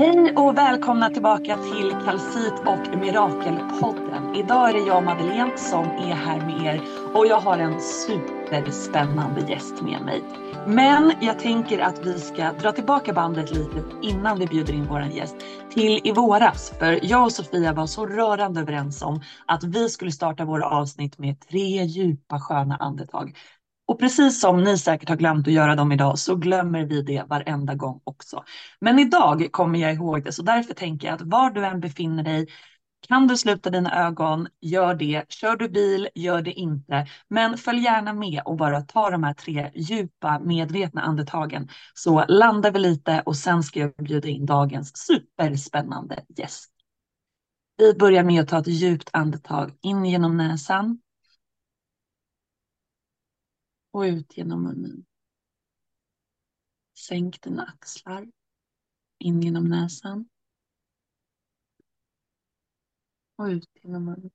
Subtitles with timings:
[0.00, 4.34] Hej och välkomna tillbaka till Kalcit och Mirakelpodden.
[4.34, 6.82] Idag är det jag Madeleine som är här med er
[7.14, 10.22] och jag har en superspännande gäst med mig.
[10.66, 15.10] Men jag tänker att vi ska dra tillbaka bandet lite innan vi bjuder in våran
[15.10, 15.36] gäst
[15.70, 16.72] till i våras.
[16.78, 21.18] För jag och Sofia var så rörande överens om att vi skulle starta våra avsnitt
[21.18, 23.36] med tre djupa sköna andetag.
[23.90, 27.24] Och precis som ni säkert har glömt att göra dem idag så glömmer vi det
[27.28, 28.44] varenda gång också.
[28.80, 32.22] Men idag kommer jag ihåg det så därför tänker jag att var du än befinner
[32.22, 32.46] dig
[33.08, 35.24] kan du sluta dina ögon, gör det.
[35.28, 37.06] Kör du bil, gör det inte.
[37.28, 42.70] Men följ gärna med och bara ta de här tre djupa medvetna andetagen så landar
[42.70, 46.70] vi lite och sen ska jag bjuda in dagens superspännande gäst.
[47.78, 50.98] Vi börjar med att ta ett djupt andetag in genom näsan
[53.90, 55.06] och ut genom munnen.
[56.98, 58.32] Sänk dina axlar.
[59.18, 60.28] In genom näsan.
[63.36, 64.30] Och ut genom munnen.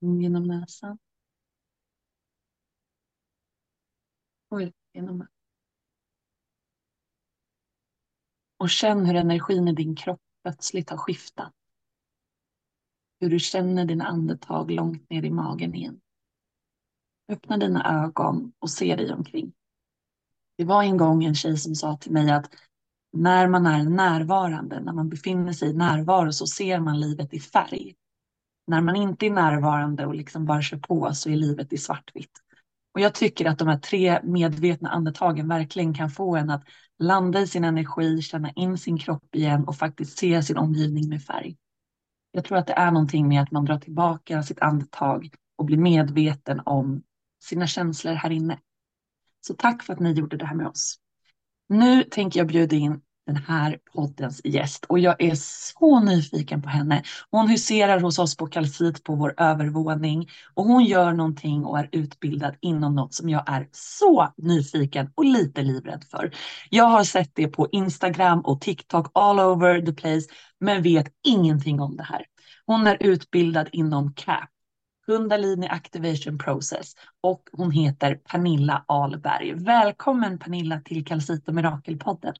[0.00, 0.98] In genom näsan.
[4.48, 5.32] Och ut genom munnen.
[8.56, 11.54] Och känn hur energin i din kropp plötsligt har skiftat.
[13.20, 16.00] Hur du känner dina andetag långt ner i magen igen.
[17.28, 19.52] Öppna dina ögon och se dig omkring.
[20.58, 22.50] Det var en gång en tjej som sa till mig att
[23.12, 27.40] när man är närvarande, när man befinner sig i närvaro så ser man livet i
[27.40, 27.94] färg.
[28.66, 32.32] När man inte är närvarande och liksom bara kör på så är livet i svartvitt.
[32.94, 36.64] Och jag tycker att de här tre medvetna andetagen verkligen kan få en att
[36.98, 41.22] landa i sin energi, känna in sin kropp igen och faktiskt se sin omgivning med
[41.22, 41.56] färg.
[42.32, 45.78] Jag tror att det är någonting med att man drar tillbaka sitt andetag och blir
[45.78, 47.02] medveten om
[47.42, 48.58] sina känslor här inne.
[49.40, 50.98] Så tack för att ni gjorde det här med oss.
[51.68, 53.00] Nu tänker jag bjuda in
[53.32, 57.02] den här poddens gäst och jag är så nyfiken på henne.
[57.30, 61.88] Hon huserar hos oss på Kalsit på vår övervåning och hon gör någonting och är
[61.92, 66.30] utbildad inom något som jag är så nyfiken och lite livrädd för.
[66.70, 70.26] Jag har sett det på Instagram och TikTok all over the place
[70.60, 72.24] men vet ingenting om det här.
[72.66, 74.50] Hon är utbildad inom CAP,
[75.06, 79.54] Kundalini Activation Process och hon heter Pernilla Alberg.
[79.54, 82.34] Välkommen Pernilla till Kalsit Mirakelpodden.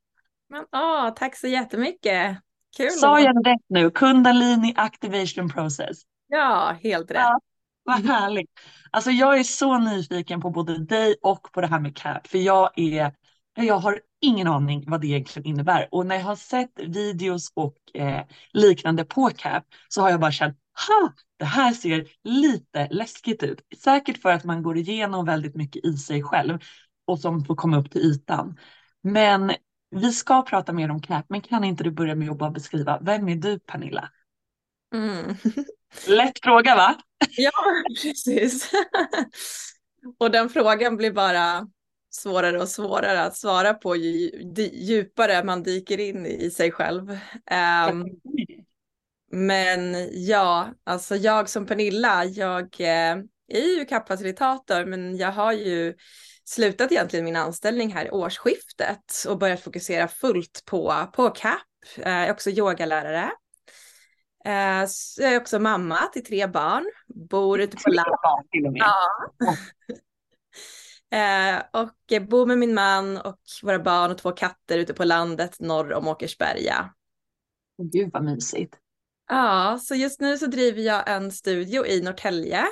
[0.50, 2.38] Men, åh, tack så jättemycket.
[2.76, 2.90] Kul.
[2.90, 3.90] Sa jag rätt nu?
[3.90, 5.98] Kundalini Activation Process.
[6.28, 7.16] Ja, helt rätt.
[7.18, 7.40] Ja,
[7.84, 8.50] vad härligt.
[8.90, 12.38] Alltså jag är så nyfiken på både dig och på det här med CAP, för
[12.38, 13.12] jag är
[13.54, 15.88] jag har ingen aning vad det egentligen innebär.
[15.90, 20.32] Och när jag har sett videos och eh, liknande på CAP så har jag bara
[20.32, 20.56] känt,
[20.88, 23.60] ha, det här ser lite läskigt ut.
[23.76, 26.58] Säkert för att man går igenom väldigt mycket i sig själv
[27.06, 28.56] och som får komma upp till ytan.
[29.02, 29.52] Men
[29.90, 32.98] vi ska prata mer om CAP, men kan inte du börja med att bara beskriva,
[33.02, 34.10] vem är du Pernilla?
[34.94, 35.36] Mm.
[36.08, 36.96] Lätt fråga va?
[37.36, 37.52] Ja,
[38.02, 38.70] precis.
[40.18, 41.66] och den frågan blir bara
[42.10, 44.30] svårare och svårare att svara på ju
[44.72, 47.10] djupare man dyker in i sig själv.
[47.90, 48.06] Um,
[49.32, 53.16] men ja, alltså jag som Pernilla, jag eh,
[53.48, 55.94] är ju kapacitator men jag har ju
[56.50, 61.60] slutat egentligen min anställning här i årsskiftet och börjat fokusera fullt på, på CAP.
[61.96, 63.30] Jag är också yogalärare.
[64.44, 64.86] Eh,
[65.18, 68.18] jag är också mamma till tre barn, bor ute på landet.
[68.74, 68.96] Ja.
[71.12, 75.60] Eh, och bor med min man och våra barn och två katter ute på landet
[75.60, 76.94] norr om Åkersberga.
[77.92, 78.74] Gud vad mysigt.
[79.28, 82.66] Ja, så just nu så driver jag en studio i Norrtälje.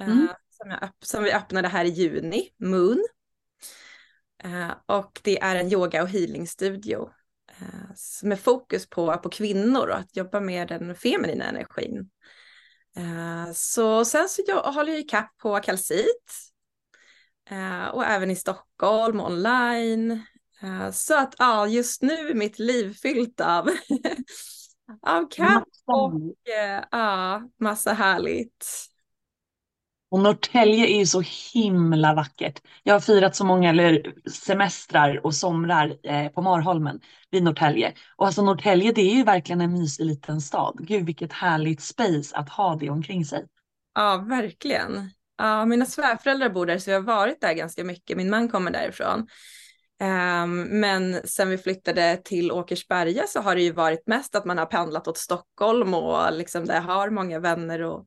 [0.00, 0.24] Eh, mm.
[0.24, 3.04] Eh, som, jag, som vi öppnade här i juni, Moon.
[4.44, 7.10] Eh, och det är en yoga och healingstudio.
[7.60, 7.90] Eh,
[8.22, 12.10] med fokus på, på kvinnor och att jobba med den feminina energin.
[12.96, 16.50] Eh, så sen så jag, håller jag i kapp på Kalsit
[17.50, 20.10] Eh, och även i Stockholm online.
[20.62, 23.68] Eh, så att ja, just nu är mitt liv fyllt av,
[25.02, 28.66] av kamp och eh, ja, massa härligt.
[30.10, 31.22] Och Norrtälje är ju så
[31.54, 32.62] himla vackert.
[32.82, 37.92] Jag har firat så många eller, semestrar och somrar eh, på Marholmen vid Norrtälje.
[38.16, 40.76] Och alltså Norrtälje det är ju verkligen en mysig liten stad.
[40.80, 43.46] Gud vilket härligt space att ha det omkring sig.
[43.94, 45.10] Ja, verkligen.
[45.38, 48.16] Ja, mina svärföräldrar bor där så jag har varit där ganska mycket.
[48.16, 49.26] Min man kommer därifrån.
[50.02, 54.58] Um, men sen vi flyttade till Åkersberga så har det ju varit mest att man
[54.58, 57.82] har pendlat åt Stockholm och liksom där har många vänner.
[57.82, 58.06] Och...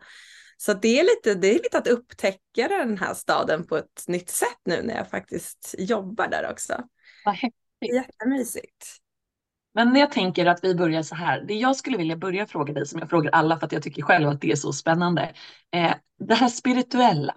[0.65, 4.29] Så det är, lite, det är lite att upptäcka den här staden på ett nytt
[4.29, 6.73] sätt nu när jag faktiskt jobbar där också.
[7.25, 7.93] Vad häftigt.
[7.93, 8.97] Jättemysigt.
[9.73, 11.45] Men jag tänker att vi börjar så här.
[11.47, 14.01] Det jag skulle vilja börja fråga dig, som jag frågar alla för att jag tycker
[14.01, 15.33] själv att det är så spännande.
[15.71, 17.35] Eh, det här spirituella,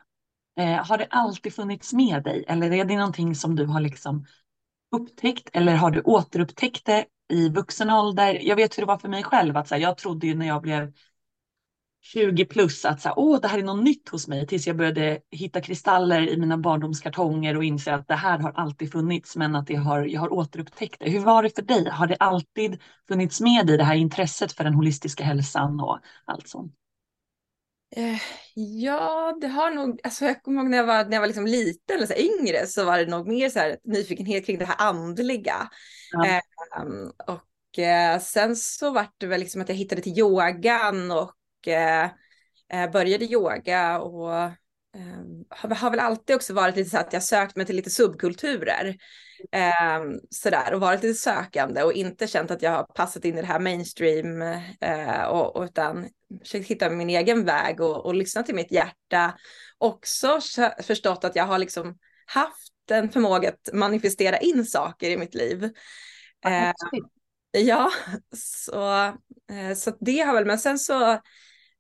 [0.58, 2.44] eh, har det alltid funnits med dig?
[2.48, 4.26] Eller är det någonting som du har liksom
[4.96, 5.50] upptäckt?
[5.52, 8.38] Eller har du återupptäckt det i vuxen ålder?
[8.42, 9.56] Jag vet hur det var för mig själv.
[9.56, 10.92] Att så här, jag trodde ju när jag blev
[12.12, 14.76] 20 plus att så här, Åh, det här är något nytt hos mig tills jag
[14.76, 19.56] började hitta kristaller i mina barndomskartonger och inse att det här har alltid funnits men
[19.56, 21.10] att det har, jag har återupptäckt det.
[21.10, 21.88] Hur var det för dig?
[21.88, 26.48] Har det alltid funnits med i det här intresset för den holistiska hälsan och allt
[26.48, 26.72] sånt?
[27.96, 28.20] Eh,
[28.54, 31.46] ja, det har nog, alltså jag kommer ihåg när jag var, när jag var liksom
[31.46, 34.88] liten eller så yngre så var det nog mer så här nyfikenhet kring det här
[34.88, 35.70] andliga.
[36.12, 36.26] Ja.
[36.26, 36.40] Eh,
[37.26, 41.32] och eh, sen så var det väl liksom att jag hittade till yogan och
[41.68, 42.04] eh,
[42.72, 44.50] eh, började yoga och eh,
[45.50, 48.96] har, väl alltid också varit lite så att jag sökt mig till lite subkulturer.
[49.52, 53.40] Eh, sådär och varit lite sökande och inte känt att jag har passat in i
[53.40, 54.42] det här mainstream
[54.80, 56.08] eh, och, och utan
[56.42, 59.34] försökt hitta min egen väg och, och lyssna till mitt hjärta.
[59.78, 60.40] Också
[60.82, 65.70] förstått att jag har liksom haft en förmåga att manifestera in saker i mitt liv.
[67.50, 67.90] Ja,
[68.36, 69.12] så,
[69.76, 71.20] så det har väl, men sen så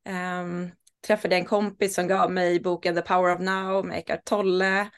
[0.06, 0.70] Um,
[1.06, 4.90] träffade en kompis som gav mig boken The Power of Now med Eckart Tolle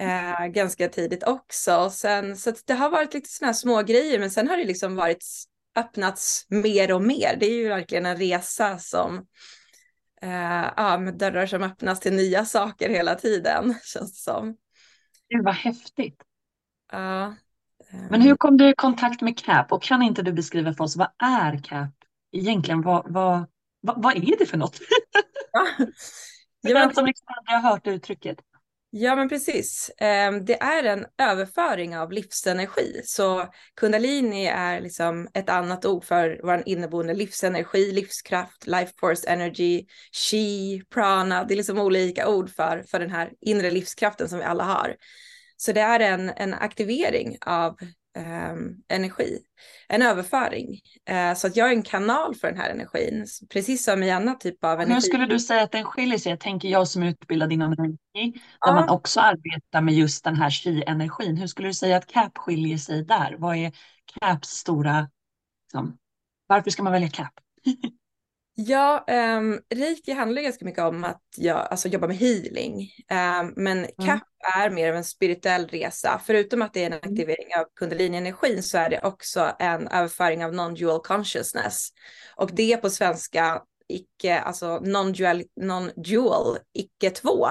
[0.00, 1.90] uh, ganska tidigt också.
[1.90, 4.96] Sen, så det har varit lite sådana här små grejer men sen har det liksom
[4.96, 5.24] varit
[5.76, 7.36] öppnats mer och mer.
[7.40, 9.16] Det är ju verkligen en resa som
[10.24, 14.56] uh, ja, med dörrar som öppnas till nya saker hela tiden känns det som.
[15.28, 16.22] Gud vad häftigt.
[16.92, 17.34] Ja.
[17.94, 20.84] Uh, men hur kom du i kontakt med CAP och kan inte du beskriva för
[20.84, 21.94] oss vad är CAP
[22.32, 22.82] egentligen?
[22.82, 23.46] Vad, vad,
[23.86, 24.78] Va, vad är det för något?
[25.52, 25.66] Ja.
[26.66, 28.38] för den som liksom aldrig har hört uttrycket.
[28.90, 29.90] Ja, men precis.
[29.98, 33.00] Ehm, det är en överföring av livsenergi.
[33.04, 33.46] Så
[33.76, 40.82] kundalini är liksom ett annat ord för vår inneboende livsenergi, livskraft, life force energy, chi,
[40.90, 41.44] prana.
[41.44, 44.96] Det är liksom olika ord för, för den här inre livskraften som vi alla har.
[45.56, 47.76] Så det är en, en aktivering av
[48.16, 48.54] eh,
[48.88, 49.38] energi,
[49.88, 50.80] en överföring.
[51.08, 54.38] Eh, så att jag är en kanal för den här energin, precis som i annan
[54.38, 54.94] typ av energi.
[54.94, 56.30] Hur skulle du säga att den skiljer sig?
[56.30, 58.74] Jag tänker jag som är utbildad inom energi, där ja.
[58.74, 61.36] man också arbetar med just den här chi-energin.
[61.36, 63.36] Hur skulle du säga att CAP skiljer sig där?
[63.38, 63.72] Vad är
[64.20, 65.08] CAPs stora,
[65.64, 65.98] liksom,
[66.46, 67.32] varför ska man välja CAP?
[68.56, 69.04] Ja,
[69.38, 72.80] um, Reiki handlar ganska mycket om att jag alltså, jobbar med healing.
[73.10, 73.90] Um, men mm.
[74.06, 74.22] CAP
[74.56, 76.20] är mer av en spirituell resa.
[76.24, 77.10] Förutom att det är en mm.
[77.10, 81.88] aktivering av kundalini-energin så är det också en överföring av non-dual consciousness.
[82.36, 87.46] Och det på svenska, icke, alltså non-dual, non-dual icke två.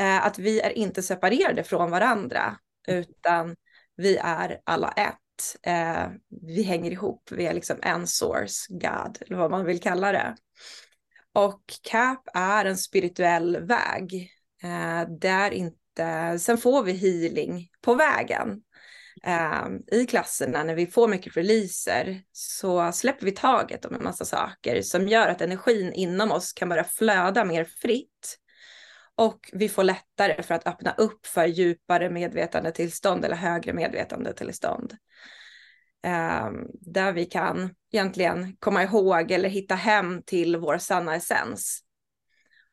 [0.00, 2.56] Uh, att vi är inte separerade från varandra,
[2.88, 3.56] utan
[3.96, 5.18] vi är alla ett
[5.62, 6.08] eh,
[6.46, 10.36] vi hänger ihop, vi är liksom en source, God, eller vad man vill kalla det.
[11.34, 14.30] Och CAP är en spirituell väg.
[14.62, 18.62] Eh, där inte, sen får vi healing på vägen.
[19.24, 24.24] Eh, I klasserna när vi får mycket releaser så släpper vi taget om en massa
[24.24, 28.38] saker som gör att energin inom oss kan börja flöda mer fritt.
[29.16, 34.96] Och vi får lättare för att öppna upp för djupare medvetandetillstånd eller högre medvetandetillstånd.
[36.04, 41.80] Eh, där vi kan egentligen komma ihåg eller hitta hem till vår sanna essens.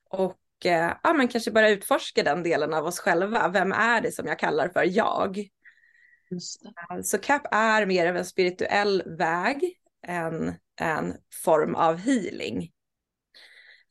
[0.10, 3.48] Och eh, ja, men kanske börja utforska den delen av oss själva.
[3.48, 5.38] Vem är det som jag kallar för jag?
[5.38, 12.73] Eh, så CAP är mer av en spirituell väg än en form av healing.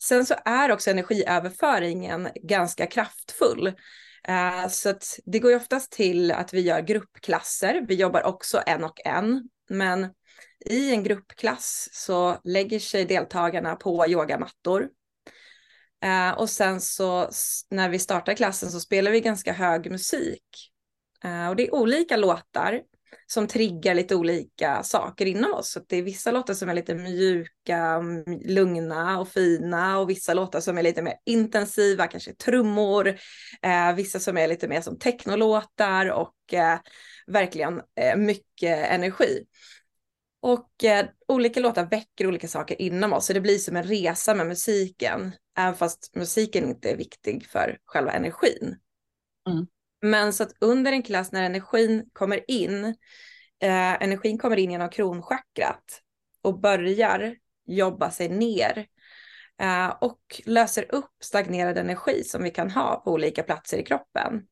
[0.03, 3.67] Sen så är också energiöverföringen ganska kraftfull.
[4.29, 7.85] Eh, så att det går ju oftast till att vi gör gruppklasser.
[7.89, 10.09] Vi jobbar också en och en, men
[10.67, 14.89] i en gruppklass så lägger sig deltagarna på yogamattor.
[16.05, 17.31] Eh, och sen så
[17.71, 20.73] när vi startar klassen så spelar vi ganska hög musik.
[21.25, 22.81] Eh, och det är olika låtar
[23.27, 25.73] som triggar lite olika saker inom oss.
[25.73, 28.03] Så det är vissa låtar som är lite mjuka,
[28.45, 33.09] lugna och fina och vissa låtar som är lite mer intensiva, kanske trummor,
[33.63, 36.79] eh, vissa som är lite mer som technolåtar och eh,
[37.27, 39.45] verkligen eh, mycket energi.
[40.43, 44.35] Och eh, olika låtar väcker olika saker inom oss, så det blir som en resa
[44.35, 48.77] med musiken, även fast musiken inte är viktig för själva energin.
[49.49, 49.67] Mm.
[50.03, 52.85] Men så att under en klass när energin kommer in,
[53.63, 56.03] eh, energin kommer in genom kronchakrat
[56.43, 57.35] och börjar
[57.67, 58.87] jobba sig ner
[59.61, 64.43] eh, och löser upp stagnerad energi som vi kan ha på olika platser i kroppen.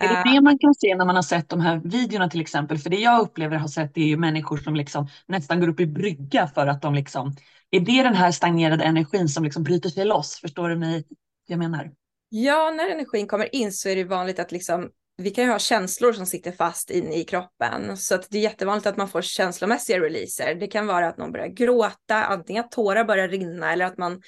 [0.00, 2.78] Är det det man kan se när man har sett de här videorna till exempel?
[2.78, 5.86] För det jag upplever har sett är ju människor som liksom nästan går upp i
[5.86, 7.36] brygga för att de liksom,
[7.70, 10.40] är det den här stagnerade energin som liksom bryter sig loss?
[10.40, 11.04] Förstår du mig?
[11.46, 11.92] Jag menar.
[12.28, 14.90] Ja, när energin kommer in så är det vanligt att liksom
[15.22, 17.96] vi kan ju ha känslor som sitter fast in i kroppen.
[17.96, 20.54] Så att det är jättevanligt att man får känslomässiga releaser.
[20.54, 24.22] Det kan vara att någon börjar gråta, antingen att tårar börjar rinna eller att man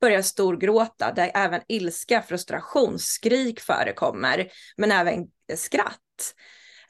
[0.00, 1.12] börjar storgråta.
[1.12, 4.48] Där även ilska, frustration, skrik förekommer.
[4.76, 6.34] Men även skratt.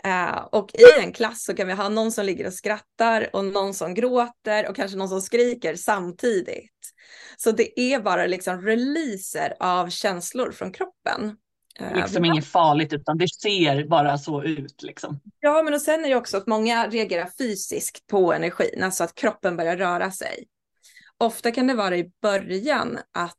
[0.06, 3.44] Uh, och i en klass så kan vi ha någon som ligger och skrattar och
[3.44, 6.72] någon som gråter och kanske någon som skriker samtidigt.
[7.36, 11.36] Så det är bara liksom releaser av känslor från kroppen.
[11.80, 15.20] Eh, liksom inget farligt utan det ser bara så ut liksom.
[15.40, 19.14] Ja, men och sen är det också att många reagerar fysiskt på energin, alltså att
[19.14, 20.46] kroppen börjar röra sig.
[21.18, 23.34] Ofta kan det vara i början att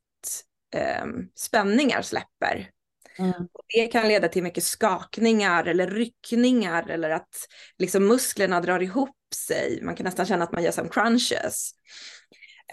[1.03, 2.69] um, spänningar släpper
[3.19, 3.47] Mm.
[3.75, 7.47] Det kan leda till mycket skakningar eller ryckningar eller att
[7.77, 9.79] liksom musklerna drar ihop sig.
[9.83, 11.71] Man kan nästan känna att man gör som crunches.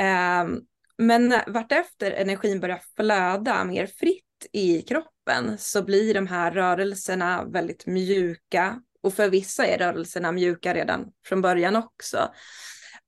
[0.01, 0.61] Um,
[0.99, 4.23] men vartefter energin börjar flöda mer fritt
[4.53, 10.75] i kroppen så blir de här rörelserna väldigt mjuka och för vissa är rörelserna mjuka
[10.75, 12.31] redan från början också.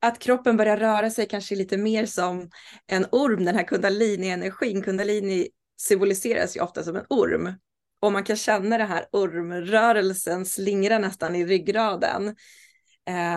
[0.01, 2.51] Att kroppen börjar röra sig kanske lite mer som
[2.87, 4.83] en orm, den här kundalini-energin.
[4.83, 7.53] Kundalini symboliseras ju ofta som en orm.
[8.01, 12.37] Och man kan känna den här ormrörelsen slingra nästan i ryggraden.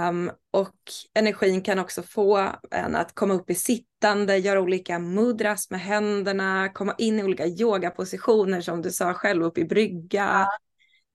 [0.09, 0.75] Um, och
[1.13, 6.69] energin kan också få en att komma upp i sittande, göra olika mudras med händerna,
[6.69, 10.47] komma in i olika yogapositioner som du sa själv, upp i brygga.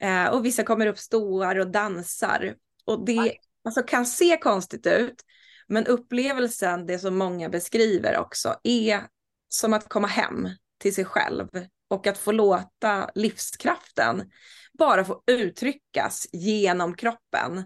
[0.04, 2.54] Uh, och vissa kommer upp ståar och dansar.
[2.84, 5.24] Och det alltså, kan se konstigt ut,
[5.68, 9.00] men upplevelsen, det som många beskriver också, är
[9.48, 11.48] som att komma hem till sig själv
[11.90, 14.30] och att få låta livskraften
[14.78, 17.64] bara få uttryckas genom kroppen.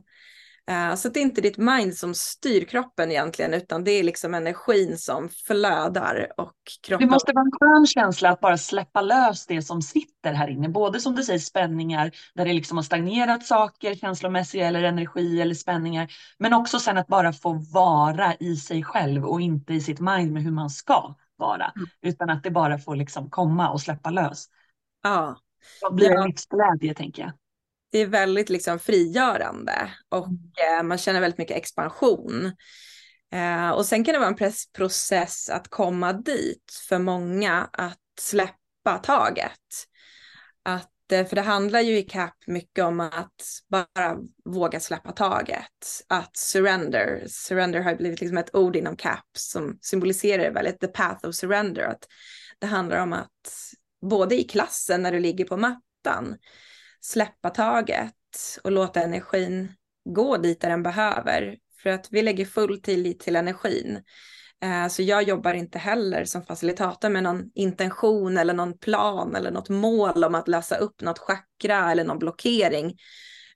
[0.68, 4.34] Eh, så det är inte ditt mind som styr kroppen egentligen, utan det är liksom
[4.34, 6.54] energin som flödar och
[6.86, 7.08] kroppen.
[7.08, 10.68] Det måste vara en skön känsla att bara släppa lös det som sitter här inne,
[10.68, 15.54] både som du säger spänningar där det liksom har stagnerat saker, känslomässiga eller energi eller
[15.54, 20.00] spänningar, men också sen att bara få vara i sig själv och inte i sitt
[20.00, 21.88] mind med hur man ska vara, mm.
[22.02, 24.46] utan att det bara får liksom komma och släppa lös.
[25.02, 25.38] Ja.
[25.80, 26.26] Då blir det ja.
[26.26, 27.32] livsglädje tänker jag.
[27.92, 30.78] Det är väldigt liksom frigörande och mm.
[30.78, 32.52] eh, man känner väldigt mycket expansion.
[33.32, 38.98] Eh, och sen kan det vara en process att komma dit för många att släppa
[39.02, 39.84] taget.
[40.62, 46.02] Att för det handlar ju i CAP mycket om att bara våga släppa taget.
[46.08, 51.28] Att surrender, surrender har blivit liksom ett ord inom CAP som symboliserar väldigt the path
[51.28, 51.82] of surrender.
[51.82, 52.08] Att
[52.58, 53.72] det handlar om att
[54.10, 56.36] både i klassen när du ligger på mattan
[57.00, 58.14] släppa taget
[58.62, 59.72] och låta energin
[60.04, 61.58] gå dit där den behöver.
[61.82, 64.02] För att vi lägger full tillit till energin.
[64.62, 69.50] Eh, så jag jobbar inte heller som facilitator med någon intention eller någon plan eller
[69.50, 72.96] något mål om att lösa upp något chakra eller någon blockering.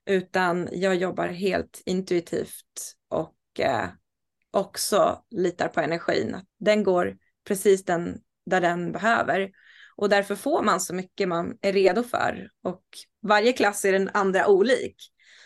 [0.05, 3.85] Utan jag jobbar helt intuitivt och eh,
[4.51, 6.35] också litar på energin.
[6.59, 7.17] Den går
[7.47, 9.49] precis den, där den behöver.
[9.95, 12.49] Och därför får man så mycket man är redo för.
[12.63, 12.83] Och
[13.21, 14.95] varje klass är den andra olik.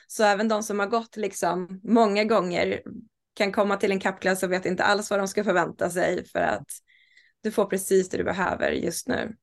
[0.08, 2.82] Så även de som har gått liksom många gånger
[3.38, 6.40] kan komma till en kappklass och vet inte alls vad de ska förvänta sig för
[6.40, 6.68] att
[7.44, 9.36] du får precis det du behöver just nu.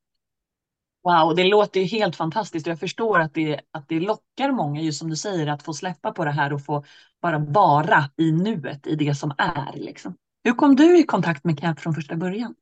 [1.03, 4.81] Wow, det låter ju helt fantastiskt och jag förstår att det, att det lockar många,
[4.81, 6.85] just som du säger, att få släppa på det här och få
[7.23, 9.73] bara vara i nuet, i det som är.
[9.75, 10.17] Liksom.
[10.45, 12.55] Hur kom du i kontakt med CAP från första början?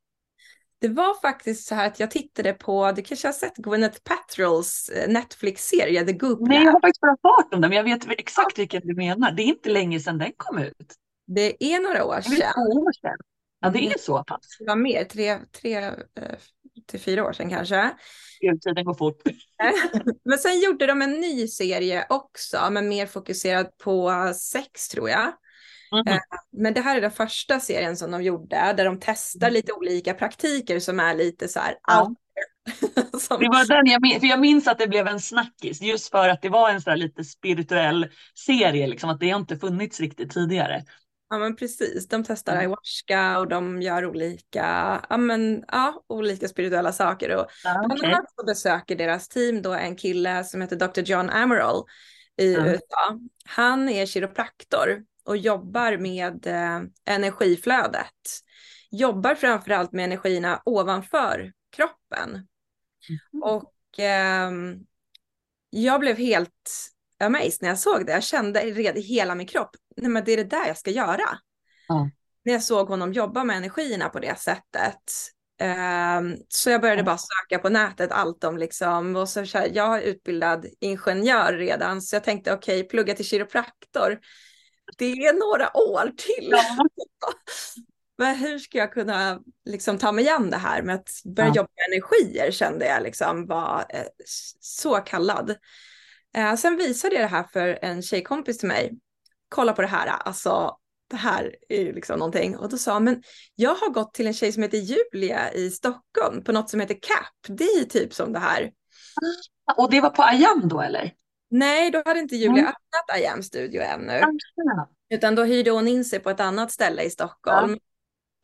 [0.81, 4.89] Det var faktiskt så här att jag tittade på, du kanske har sett Gwyneth Paltrows
[4.89, 8.21] eh, Netflix-serie The Goop Nej, jag har faktiskt bara hört om den, men jag vet
[8.21, 9.33] exakt vilken du menar.
[9.33, 10.95] Det är inte länge sedan den kom ut.
[11.35, 12.53] Det är några år sedan.
[12.57, 13.17] år sedan.
[13.61, 14.57] Ja, det är så pass.
[14.59, 15.95] Det var mer, tre, tre eh,
[16.87, 17.91] till fyra år sedan kanske.
[18.65, 19.23] Tiden går fort.
[20.25, 25.33] Men sen gjorde de en ny serie också, men mer fokuserad på sex tror jag.
[25.93, 26.19] Mm.
[26.53, 29.55] Men det här är den första serien som de gjorde, där de testar mm.
[29.55, 32.15] lite olika praktiker som är lite så här ja.
[33.21, 33.41] som...
[33.41, 36.29] Det var den jag minns, för jag minns att det blev en snackis just för
[36.29, 38.07] att det var en så här lite spirituell
[38.47, 40.85] serie, liksom, att det har inte funnits riktigt tidigare.
[41.33, 42.61] Ja men precis, de testar mm.
[42.61, 47.37] ayahuasca och de gör olika, ja men ja, olika spirituella saker.
[47.37, 47.99] Och ja, okay.
[47.99, 51.01] bland annat så besöker deras team då en kille som heter Dr.
[51.01, 51.85] John Amaral
[52.37, 52.67] i mm.
[52.67, 53.19] USA.
[53.45, 58.41] Han är kiropraktor och jobbar med eh, energiflödet.
[58.91, 62.31] Jobbar framförallt med energierna ovanför kroppen.
[63.09, 63.43] Mm.
[63.43, 64.51] Och eh,
[65.71, 66.92] jag blev helt
[67.23, 68.13] amazed när jag såg det.
[68.13, 70.91] Jag kände redan i hela min kropp, nej men det är det där jag ska
[70.91, 71.39] göra.
[71.89, 72.11] Ja.
[72.45, 75.03] När jag såg honom jobba med energierna på det sättet.
[75.63, 80.01] Um, så jag började bara söka på nätet allt om liksom, och så, jag är
[80.01, 84.19] utbildad ingenjör redan, så jag tänkte okej, okay, plugga till kiropraktor.
[84.99, 86.49] Det är några år till.
[86.51, 86.77] Ja.
[88.19, 91.55] Men hur ska jag kunna liksom ta mig igen det här med att börja ja.
[91.57, 94.05] jobba med energier kände jag liksom var eh,
[94.61, 95.57] så kallad.
[96.35, 98.93] Eh, sen visade jag det här för en tjejkompis till mig.
[99.49, 100.77] Kolla på det här, alltså
[101.13, 102.57] det här är ju liksom någonting.
[102.57, 103.23] Och då sa han, men
[103.55, 106.95] jag har gått till en tjej som heter Julia i Stockholm på något som heter
[106.95, 107.59] CAP.
[107.59, 108.73] Det är typ som det här.
[109.77, 111.13] Och det var på Ayam då eller?
[111.51, 112.67] Nej, då hade inte Julia mm.
[112.67, 114.13] öppnat Ayam studio ännu.
[114.55, 114.89] Ja.
[115.15, 117.73] Utan då hyrde hon in sig på ett annat ställe i Stockholm.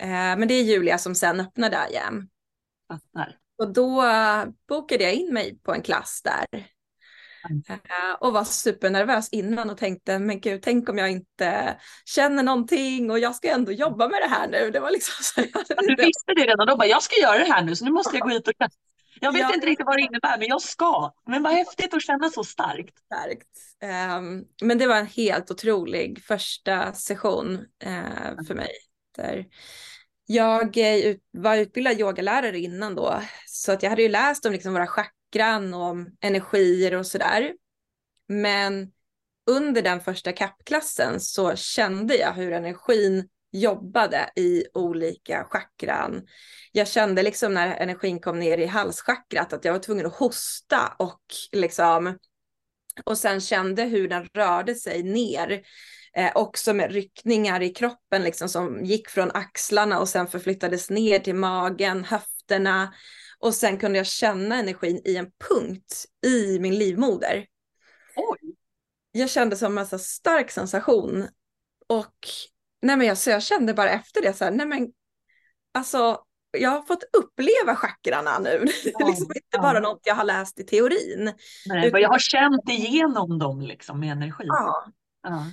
[0.02, 2.28] Eh, men det är Julia som sen öppnade Ayam.
[3.58, 4.04] Och då
[4.68, 6.66] bokade jag in mig på en klass där.
[7.50, 7.62] Mm.
[8.20, 13.18] Och var supernervös innan och tänkte, men gud, tänk om jag inte känner någonting och
[13.18, 14.70] jag ska ändå jobba med det här nu.
[14.70, 15.40] Det var liksom så.
[15.40, 15.78] Jag...
[15.78, 18.16] Du visste det redan då, bara, jag ska göra det här nu, så nu måste
[18.16, 18.54] jag gå hit och
[19.20, 19.54] jag vet ja.
[19.54, 21.12] inte riktigt vad det innebär, men jag ska.
[21.26, 22.98] Men vad häftigt att känna så starkt.
[22.98, 23.48] Starkt.
[24.18, 27.52] Um, men det var en helt otrolig första session
[27.86, 28.70] uh, för mig.
[29.16, 29.46] Där
[30.26, 34.72] jag ut, var utbildad yogalärare innan då, så att jag hade ju läst om liksom
[34.72, 35.17] våra chakran
[35.74, 37.52] och om energier och sådär.
[38.28, 38.90] Men
[39.46, 46.26] under den första kappklassen så kände jag hur energin jobbade i olika chakran.
[46.72, 50.94] Jag kände liksom när energin kom ner i halschakrat att jag var tvungen att hosta
[50.98, 52.18] och liksom
[53.04, 55.62] och sen kände hur den rörde sig ner.
[56.16, 61.18] Eh, också med ryckningar i kroppen liksom som gick från axlarna och sen förflyttades ner
[61.18, 62.94] till magen, höfterna.
[63.40, 67.46] Och sen kunde jag känna energin i en punkt i min livmoder.
[68.16, 68.54] Oj.
[69.12, 71.28] Jag kände som en så stark sensation.
[71.86, 72.28] Och
[72.82, 74.92] nej men jag, så jag kände bara efter det så här, nej men
[75.74, 78.50] alltså jag har fått uppleva chakrarna nu.
[78.84, 79.62] det är liksom inte ja.
[79.62, 81.32] bara något jag har läst i teorin.
[81.66, 82.00] Nej, utan...
[82.00, 84.44] jag har känt igenom dem liksom med energi.
[84.46, 84.92] Ja.
[85.22, 85.44] ja.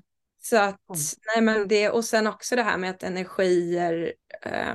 [0.50, 0.80] Så att,
[1.36, 4.14] nej men det, och sen också det här med att energier,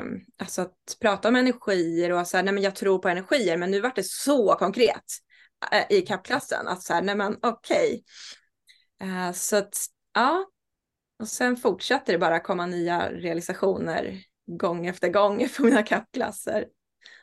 [0.01, 3.57] um, alltså att prata om energier och så här, nej men jag tror på energier,
[3.57, 5.05] men nu vart det så konkret
[5.75, 8.03] uh, i kappklassen att så här, nej men okej.
[8.99, 9.09] Okay.
[9.09, 9.77] Uh, eh, så att,
[10.15, 10.45] ja,
[11.19, 16.63] och sen fortsatte det bara komma nya realisationer gång efter gång på mina kappklasser.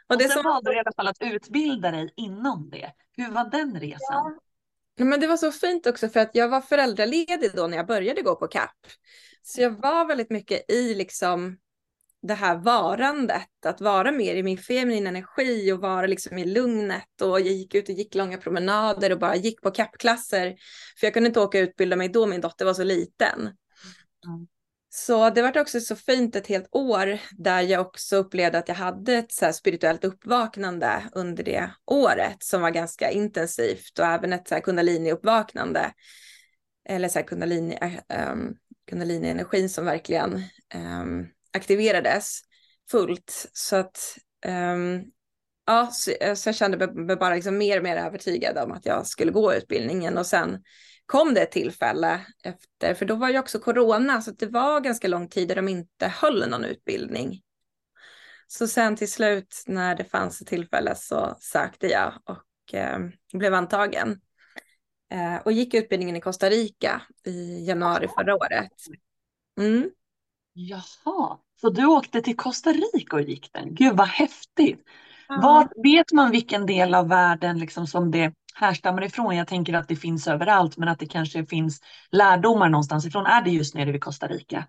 [0.08, 0.44] Och, och det sen som...
[0.44, 2.92] valde du i alla fall att utbilda dig inom det.
[3.18, 4.00] Hur var den resan?
[4.10, 4.40] Ja.
[4.98, 8.22] Men det var så fint också för att jag var föräldraledig då när jag började
[8.22, 8.72] gå på CAP.
[9.42, 11.58] Så jag var väldigt mycket i liksom
[12.22, 17.22] det här varandet, att vara mer i min feminina energi och vara liksom i lugnet
[17.22, 20.56] och jag gick ut och gick långa promenader och bara gick på CAP-klasser.
[21.00, 23.42] För jag kunde inte åka och utbilda mig då min dotter var så liten.
[23.42, 24.48] Mm.
[24.90, 28.76] Så det var också så fint ett helt år där jag också upplevde att jag
[28.76, 34.48] hade ett så spirituellt uppvaknande under det året som var ganska intensivt och även ett
[34.48, 35.92] så här kundalini-uppvaknande.
[36.90, 37.78] Eller så här kundalini,
[38.32, 38.56] um,
[38.90, 40.44] kundalini-energin som verkligen
[40.76, 42.42] um, aktiverades
[42.92, 43.50] fullt.
[43.54, 45.04] Så att um,
[45.66, 48.86] ja, så, eh, så jag kände mig bara liksom mer och mer övertygad om att
[48.86, 50.58] jag skulle gå utbildningen och sen
[51.08, 55.08] kom det ett tillfälle efter, för då var ju också corona, så det var ganska
[55.08, 57.42] lång tid där de inte höll någon utbildning.
[58.48, 63.00] Så sen till slut när det fanns ett tillfälle så sökte jag och eh,
[63.34, 64.22] blev antagen.
[65.12, 68.72] Eh, och gick utbildningen i Costa Rica i januari förra året.
[69.60, 69.90] Mm.
[70.54, 73.76] Jaha, så du åkte till Costa Rica och gick den?
[73.76, 74.84] Gud vad häftigt!
[75.28, 75.40] Ja.
[75.42, 79.36] Var, vet man vilken del av världen liksom som det härstammar ifrån?
[79.36, 83.26] Jag tänker att det finns överallt, men att det kanske finns lärdomar någonstans ifrån.
[83.26, 84.68] Är det just nere vid Costa Rica?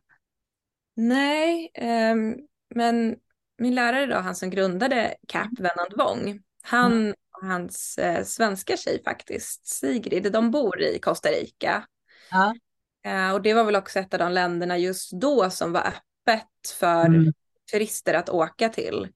[0.97, 1.71] Nej,
[2.13, 2.37] um,
[2.75, 3.17] men
[3.59, 7.15] min lärare då, han som grundade CAP, Venand Wong, han mm.
[7.33, 11.85] och hans eh, svenska tjej faktiskt, Sigrid, de bor i Costa Rica.
[12.31, 12.55] Ja.
[13.07, 16.79] Uh, och det var väl också ett av de länderna just då som var öppet
[16.79, 17.33] för mm.
[17.73, 19.09] turister att åka till.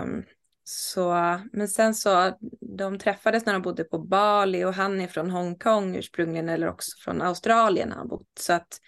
[0.00, 0.24] Um,
[0.64, 2.32] så, men sen så,
[2.76, 6.90] de träffades när de bodde på Bali och han är från Hongkong ursprungligen eller också
[7.04, 8.38] från Australien har han bott.
[8.38, 8.80] Så att,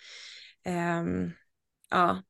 [1.01, 1.33] um,
[1.91, 2.23] ja.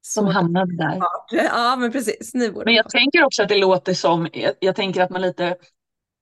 [0.00, 1.00] Som hamnade där.
[1.30, 2.34] Ja, men precis.
[2.34, 5.56] Nu men jag tänker också att det låter som, jag, jag tänker att man lite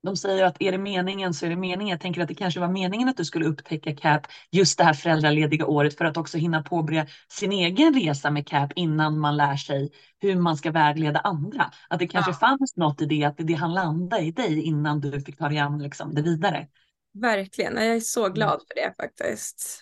[0.02, 1.88] De säger att är det meningen så är det meningen.
[1.88, 4.94] Jag tänker att det kanske var meningen att du skulle upptäcka CAP just det här
[4.94, 9.56] föräldralediga året för att också hinna påbörja sin egen resa med CAP innan man lär
[9.56, 11.70] sig hur man ska vägleda andra.
[11.88, 12.36] Att det kanske ja.
[12.36, 15.58] fanns något i det, att det hann landa i dig innan du fick ta dig
[15.58, 16.68] an liksom, det vidare.
[17.14, 18.34] Verkligen, jag är så mm.
[18.34, 19.80] glad för det faktiskt.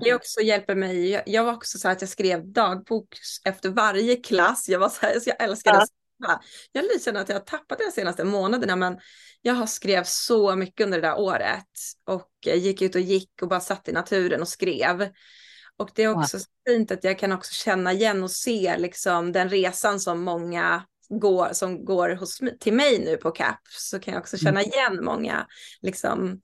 [0.00, 1.22] Det också hjälper mig.
[1.26, 3.08] Jag var också så att jag skrev dagbok
[3.44, 4.68] efter varje klass.
[4.68, 5.86] Jag var så här, så jag älskade ja.
[6.72, 8.98] Jag känner att jag har tappat de senaste månaderna men
[9.42, 11.68] jag har skrev så mycket under det där året
[12.04, 15.08] och gick ut och gick och bara satt i naturen och skrev.
[15.76, 16.44] Och det är också wow.
[16.68, 21.48] fint att jag kan också känna igen och se liksom den resan som många går,
[21.52, 24.72] som går hos, till mig nu på CAP så kan jag också känna mm.
[24.72, 25.46] igen många
[25.80, 26.40] liksom,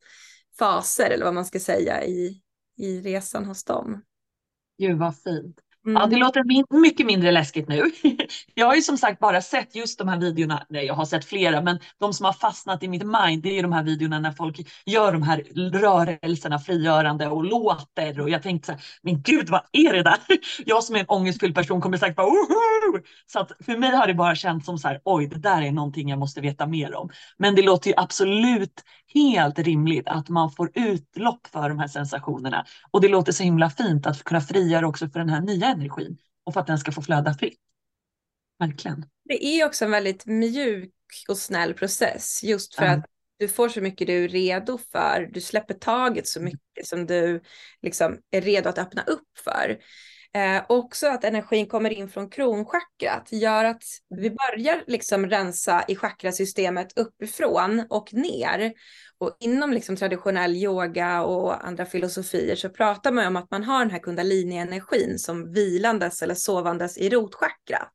[0.59, 2.43] faser eller vad man ska säga i,
[2.77, 4.03] i resan hos dem.
[4.79, 5.61] Gud vad fint.
[5.87, 6.01] Mm.
[6.01, 7.91] Ja, det låter min mycket mindre läskigt nu.
[8.55, 10.67] Jag har ju som sagt bara sett just de här videorna.
[10.69, 13.55] Nej, jag har sett flera, men de som har fastnat i mitt mind, det är
[13.55, 18.21] ju de här videorna när folk gör de här rörelserna frigörande och låter.
[18.21, 20.19] Och jag tänkte så här, men gud, vad är det där?
[20.67, 22.99] Jag som är en ångestfylld person kommer säkert bara, Oho!
[23.27, 25.73] Så att för mig har det bara känts som så här, oj, det där är
[25.73, 27.11] någonting jag måste veta mer om.
[27.39, 28.83] Men det låter ju absolut
[29.15, 32.67] helt rimligt att man får utlopp för de här sensationerna.
[32.91, 36.19] Och det låter så himla fint att kunna frigöra också för den här nya energin
[36.45, 37.59] och för att den ska få flöda fritt.
[38.59, 39.05] Verkligen.
[39.25, 40.93] Det är också en väldigt mjuk
[41.29, 42.99] och snäll process just för mm.
[42.99, 43.07] att
[43.39, 45.31] du får så mycket du är redo för.
[45.33, 47.43] Du släpper taget så mycket som du
[47.83, 49.79] liksom är redo att öppna upp för.
[50.35, 55.97] Eh, också att energin kommer in från kronchakrat gör att vi börjar liksom rensa i
[55.97, 58.73] chakrasystemet uppifrån och ner.
[59.19, 63.79] Och inom liksom traditionell yoga och andra filosofier så pratar man om att man har
[63.79, 67.93] den här kundalini-energin som vilandes eller sovandes i rotchakrat.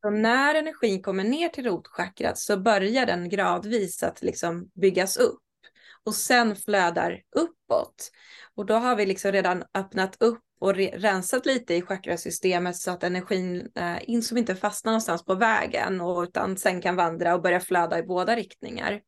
[0.00, 5.40] Så när energin kommer ner till rotchakrat så börjar den gradvis att liksom byggas upp
[6.04, 8.10] och sen flödar uppåt.
[8.54, 13.02] Och då har vi liksom redan öppnat upp och rensat lite i chakrasystemet så att
[13.02, 17.42] energin eh, in som inte fastnar någonstans på vägen och utan sen kan vandra och
[17.42, 19.00] börja flöda i båda riktningar.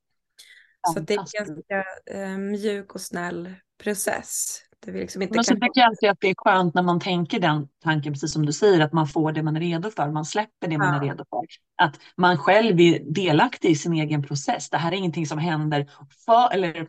[0.94, 4.62] Så det är en ganska eh, mjuk och snäll process.
[4.86, 5.60] Det liksom inte Men så kan...
[5.60, 8.52] tycker jag alltid att det är skönt när man tänker den tanken, precis som du
[8.52, 10.78] säger, att man får det man är redo för, man släpper det ja.
[10.78, 11.44] man är redo för.
[11.82, 14.70] Att man själv är delaktig i sin egen process.
[14.70, 15.90] Det här är ingenting som händer
[16.26, 16.88] för, eller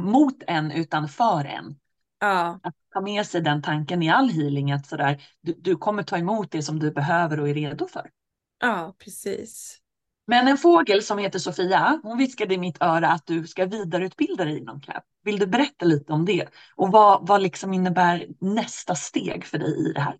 [0.00, 1.76] mot en, utan för en.
[2.20, 2.60] Ja.
[2.62, 6.18] Att ta med sig den tanken i all healing, att sådär, du, du kommer ta
[6.18, 8.10] emot det som du behöver och är redo för.
[8.60, 9.78] Ja, precis.
[10.26, 14.44] Men en fågel som heter Sofia, hon viskade i mitt öra att du ska vidareutbilda
[14.44, 15.04] dig inom CAP.
[15.24, 16.46] Vill du berätta lite om det?
[16.76, 20.16] Och vad, vad liksom innebär nästa steg för dig i det här?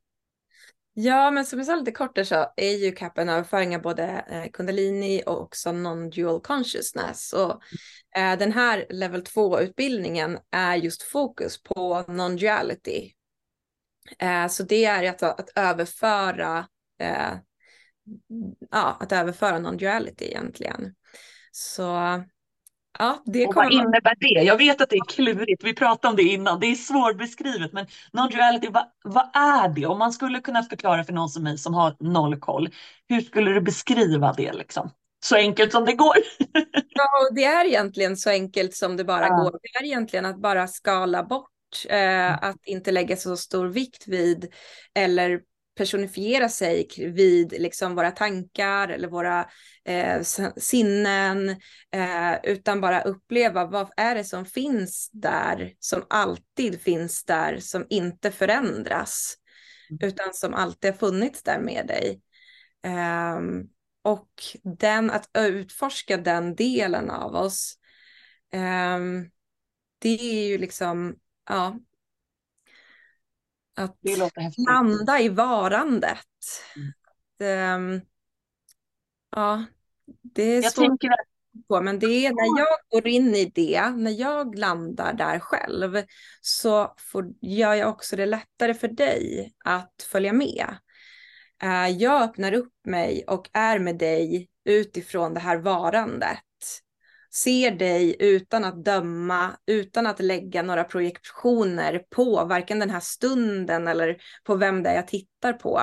[0.92, 4.24] Ja, men som jag sa lite kort så är ju CAP en överföring av både
[4.30, 7.32] eh, kundalini och också non-dual consciousness.
[7.32, 7.62] Och,
[8.16, 13.12] eh, den här level 2-utbildningen är just fokus på non-duality.
[14.18, 16.66] Eh, så det är att, att överföra
[16.98, 17.32] eh,
[18.70, 20.94] ja, att överföra non-duality egentligen.
[21.52, 22.22] Så
[22.98, 24.42] ja, det och vad innebär det?
[24.42, 27.86] Jag vet att det är klurigt, vi pratade om det innan, det är svårbeskrivet, men
[28.12, 29.86] non-duality, vad, vad är det?
[29.86, 32.68] Om man skulle kunna förklara för någon som mig som har noll koll,
[33.08, 34.90] hur skulle du beskriva det liksom?
[35.24, 36.16] Så enkelt som det går.
[36.88, 39.36] ja, det är egentligen så enkelt som det bara ja.
[39.36, 39.58] går.
[39.62, 41.50] Det är egentligen att bara skala bort
[41.88, 44.52] Eh, att inte lägga så stor vikt vid
[44.94, 45.40] eller
[45.74, 49.48] personifiera sig vid liksom våra tankar eller våra
[49.84, 50.22] eh,
[50.56, 51.48] sinnen,
[51.92, 57.86] eh, utan bara uppleva vad är det som finns där, som alltid finns där, som
[57.90, 59.36] inte förändras,
[59.90, 60.08] mm.
[60.08, 62.20] utan som alltid har funnits där med dig.
[62.84, 63.40] Eh,
[64.02, 64.30] och
[64.62, 67.74] den, att utforska den delen av oss,
[68.52, 69.30] ehm,
[69.98, 71.16] det är ju liksom,
[71.48, 71.78] ja,
[73.76, 73.98] att
[74.68, 76.26] landa i varandet.
[77.40, 77.94] Mm.
[77.94, 78.00] Um,
[79.30, 79.64] ja,
[80.22, 81.10] det är jag svårt tänker...
[81.68, 86.02] på, men det är när jag går in i det, när jag landar där själv,
[86.40, 90.66] så får, gör jag också det lättare för dig att följa med.
[91.64, 96.38] Uh, jag öppnar upp mig och är med dig utifrån det här varandet
[97.34, 103.88] ser dig utan att döma, utan att lägga några projektioner på varken den här stunden
[103.88, 105.80] eller på vem det är jag tittar på.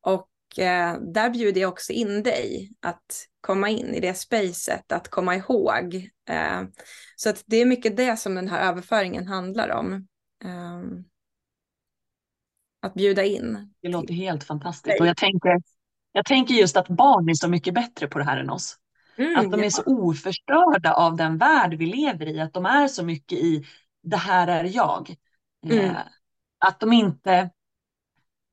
[0.00, 5.08] Och eh, där bjuder jag också in dig att komma in i det spacet, att
[5.08, 5.94] komma ihåg.
[6.28, 6.62] Eh,
[7.16, 10.06] så att det är mycket det som den här överföringen handlar om.
[10.44, 10.82] Eh,
[12.82, 13.74] att bjuda in.
[13.82, 15.62] Det låter helt fantastiskt och jag tänker,
[16.12, 18.78] jag tänker just att barn är så mycket bättre på det här än oss.
[19.16, 19.66] Mm, att de ja.
[19.66, 23.64] är så oförstörda av den värld vi lever i, att de är så mycket i
[24.02, 25.14] det här är jag.
[25.66, 25.78] Mm.
[25.78, 25.96] Eh,
[26.58, 27.50] att de inte,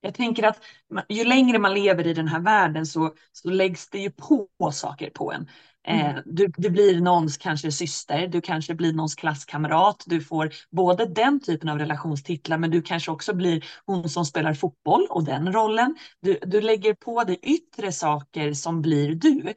[0.00, 0.62] jag tänker att
[1.08, 5.10] ju längre man lever i den här världen så, så läggs det ju på saker
[5.10, 5.48] på en.
[5.86, 6.16] Mm.
[6.16, 11.06] Eh, du, du blir någons kanske syster, du kanske blir någons klasskamrat, du får både
[11.06, 15.52] den typen av relationstitlar men du kanske också blir hon som spelar fotboll och den
[15.52, 15.96] rollen.
[16.20, 19.54] Du, du lägger på dig yttre saker som blir du.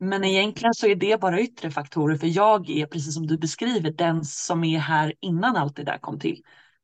[0.00, 3.90] Men egentligen så är det bara yttre faktorer för jag är precis som du beskriver
[3.90, 6.42] den som är här innan allt det där kom till.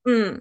[0.09, 0.41] Mm.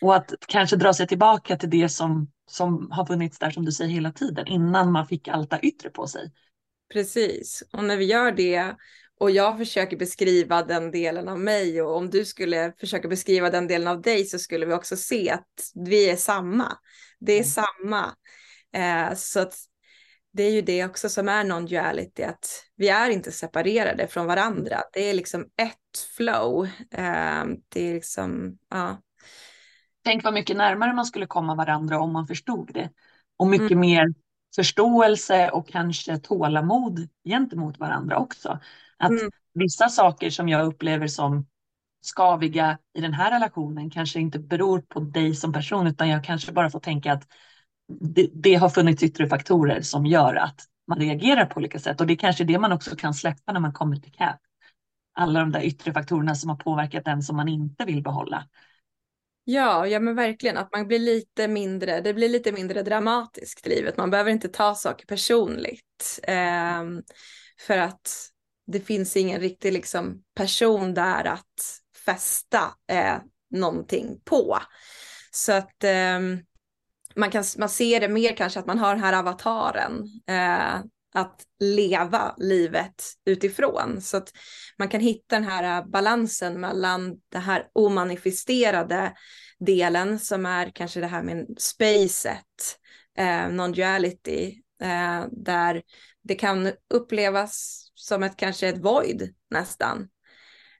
[0.00, 3.72] Och att kanske dra sig tillbaka till det som, som har funnits där som du
[3.72, 6.32] säger hela tiden innan man fick allt det yttre på sig.
[6.92, 8.76] Precis, och när vi gör det
[9.20, 13.66] och jag försöker beskriva den delen av mig och om du skulle försöka beskriva den
[13.66, 16.78] delen av dig så skulle vi också se att vi är samma.
[17.20, 17.48] Det är mm.
[17.48, 18.14] samma.
[18.72, 19.54] Eh, så att
[20.32, 24.82] det är ju det också som är non-duality, att vi är inte separerade från varandra.
[24.92, 26.64] Det är liksom ett flow.
[26.90, 28.98] Eh, det är liksom, ja.
[30.04, 32.90] Tänk vad mycket närmare man skulle komma varandra om man förstod det.
[33.36, 33.80] Och mycket mm.
[33.80, 34.14] mer
[34.54, 38.58] förståelse och kanske tålamod gentemot varandra också.
[38.96, 39.30] Att mm.
[39.54, 41.46] vissa saker som jag upplever som
[42.00, 46.52] skaviga i den här relationen kanske inte beror på dig som person utan jag kanske
[46.52, 47.28] bara får tänka att
[48.00, 52.06] det, det har funnits yttre faktorer som gör att man reagerar på olika sätt och
[52.06, 54.40] det är kanske det man också kan släppa när man kommer till CAP.
[55.14, 58.48] Alla de där yttre faktorerna som har påverkat den som man inte vill behålla.
[59.44, 63.96] Ja, ja men verkligen att man blir lite mindre, det blir lite mindre dramatiskt livet.
[63.96, 66.20] Man behöver inte ta saker personligt.
[66.22, 66.82] Eh,
[67.66, 68.10] för att
[68.66, 73.16] det finns ingen riktig liksom, person där att fästa eh,
[73.50, 74.58] någonting på.
[75.30, 76.20] Så att eh,
[77.16, 80.04] man, kan, man ser det mer kanske att man har den här avataren.
[80.26, 80.82] Eh,
[81.14, 84.00] att leva livet utifrån.
[84.00, 84.32] Så att
[84.78, 89.12] man kan hitta den här balansen mellan det här omanifesterade
[89.58, 92.78] delen som är kanske det här med spacet,
[93.18, 95.82] eh, non-duality, eh, där
[96.22, 100.08] det kan upplevas som ett kanske ett void nästan.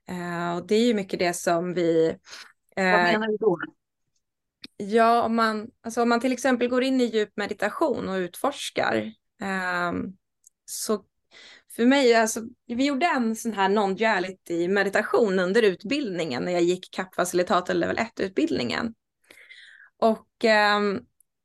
[0.09, 2.07] Eh, och det är ju mycket det som vi...
[2.75, 3.57] Eh, Vad menar du då?
[4.89, 9.13] Ja, om man, alltså om man till exempel går in i djup meditation och utforskar
[9.43, 10.17] Um,
[10.65, 11.05] så
[11.75, 16.95] för mig, alltså, vi gjorde en sån här non-duality meditation under utbildningen när jag gick
[16.95, 18.93] CAP-facilitator level 1-utbildningen.
[19.99, 20.79] Och eh,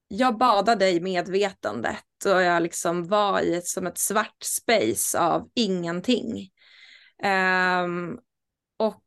[0.09, 5.51] jag badade i medvetandet och jag liksom var i ett, som ett svart space av
[5.55, 6.51] ingenting.
[7.23, 7.87] Eh,
[8.77, 9.05] och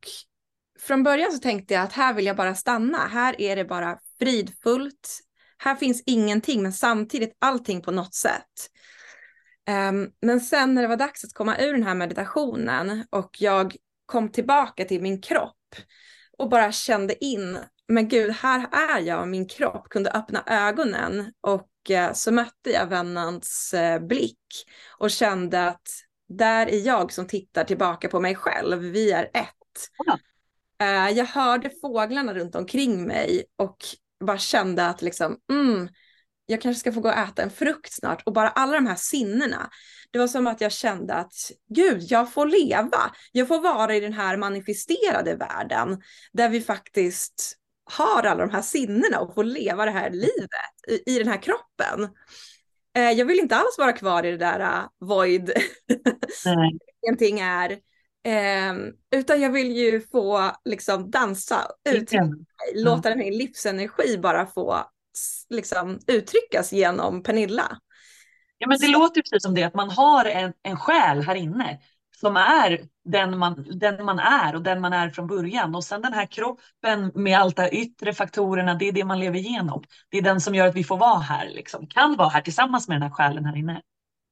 [0.80, 2.98] från början så tänkte jag att här vill jag bara stanna.
[2.98, 5.20] Här är det bara fridfullt.
[5.58, 8.70] Här finns ingenting, men samtidigt allting på något sätt.
[9.90, 13.76] Um, men sen när det var dags att komma ur den här meditationen och jag
[14.06, 15.58] kom tillbaka till min kropp
[16.38, 17.58] och bara kände in,
[17.88, 22.88] men gud, här är jag, min kropp kunde öppna ögonen och uh, så mötte jag
[22.88, 24.66] vännens uh, blick
[24.98, 25.90] och kände att
[26.30, 29.90] där är jag som tittar tillbaka på mig själv, vi är ett.
[30.06, 30.18] Ja.
[30.82, 33.78] Uh, jag hörde fåglarna runt omkring mig och
[34.22, 35.90] bara kände att liksom, mm,
[36.46, 38.96] jag kanske ska få gå och äta en frukt snart och bara alla de här
[38.96, 39.70] sinnena.
[40.12, 41.34] Det var som att jag kände att
[41.70, 43.12] gud, jag får leva.
[43.32, 46.02] Jag får vara i den här manifesterade världen
[46.34, 51.16] där vi faktiskt har alla de här sinnena och får leva det här livet i,
[51.16, 52.10] i den här kroppen.
[52.96, 55.52] Eh, jag vill inte alls vara kvar i det där uh, void.
[57.06, 57.80] Ingenting är.
[58.24, 58.74] Eh,
[59.20, 64.86] utan jag vill ju få liksom dansa, uttrycka mig, låta den här livsenergi bara få
[65.50, 67.78] liksom uttryckas genom Pernilla.
[68.58, 68.92] Ja, men det Så.
[68.92, 71.80] låter precis som det, att man har en, en själ här inne
[72.22, 75.76] som är den man, den man är och den man är från början.
[75.76, 79.40] Och sen den här kroppen med allt de yttre faktorerna, det är det man lever
[79.40, 79.84] igenom.
[80.10, 81.88] Det är den som gör att vi får vara här, liksom.
[81.88, 83.82] kan vara här tillsammans med den här själen här inne.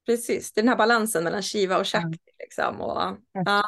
[0.09, 2.07] Precis, den här balansen mellan Shiva och Shakti.
[2.07, 2.17] Mm.
[2.39, 3.67] Liksom, och, ja.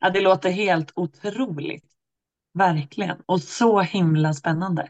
[0.00, 1.84] ja, det låter helt otroligt.
[2.54, 3.16] Verkligen.
[3.26, 4.88] Och så himla spännande.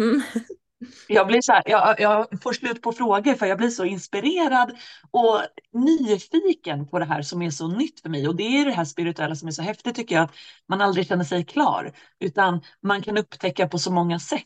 [0.00, 0.22] Mm.
[1.08, 4.76] Jag, blir så här, jag, jag, får slut på frågor för jag blir så inspirerad
[5.10, 5.40] och
[5.72, 8.28] nyfiken på det här som är så nytt för mig.
[8.28, 10.34] Och det är det här spirituella som är så häftigt tycker jag, att
[10.68, 11.92] man aldrig känner sig klar.
[12.20, 14.44] Utan man kan upptäcka på så många sätt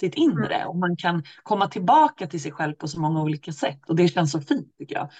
[0.00, 0.68] sitt inre mm.
[0.68, 3.80] och man kan komma tillbaka till sig själv på så många olika sätt.
[3.88, 5.10] Och det känns så fint tycker jag.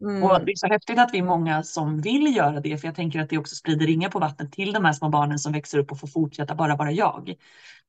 [0.00, 0.22] Mm.
[0.22, 2.94] Och det är så häftigt att vi är många som vill göra det, för jag
[2.94, 5.78] tänker att det också sprider ringar på vattnet till de här små barnen som växer
[5.78, 7.34] upp och får fortsätta bara vara jag.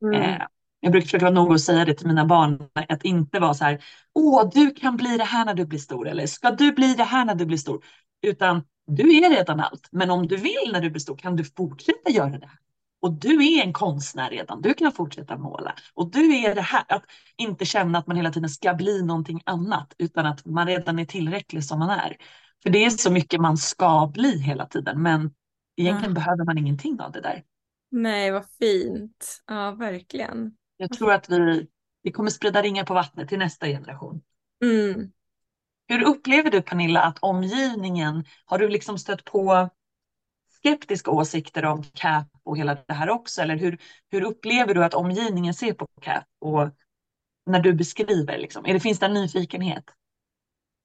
[0.02, 0.22] Mm.
[0.22, 0.42] Eh,
[0.80, 3.64] jag brukar försöka vara noga och säga det till mina barn, att inte vara så
[3.64, 6.94] här, åh, du kan bli det här när du blir stor, eller ska du bli
[6.94, 7.84] det här när du blir stor?
[8.26, 9.90] utan du är redan allt.
[9.92, 12.60] Men om du vill när du blir stor kan du fortsätta göra det här.
[13.00, 15.76] Och du är en konstnär redan, du kan fortsätta måla.
[15.94, 17.04] Och du är det här, att
[17.38, 21.06] inte känna att man hela tiden ska bli någonting annat, utan att man redan är
[21.06, 22.18] tillräcklig som man är.
[22.64, 25.34] För det är så mycket man ska bli hela tiden, men
[25.78, 26.22] egentligen ja.
[26.22, 27.44] behöver man ingenting av det där.
[27.92, 29.44] Nej, vad fint.
[29.48, 30.52] Ja, verkligen.
[30.78, 31.68] Jag tror att vi,
[32.04, 34.22] vi kommer sprida ringar på vattnet till nästa generation.
[34.64, 35.12] Mm.
[35.88, 39.70] Hur upplever du Pernilla att omgivningen, har du liksom stött på
[40.66, 43.42] skeptiska åsikter om CAP och hela det här också?
[43.42, 43.78] Eller hur,
[44.12, 46.70] hur upplever du att omgivningen ser på CAP och
[47.46, 49.84] när du beskriver, liksom, är det, finns det en nyfikenhet?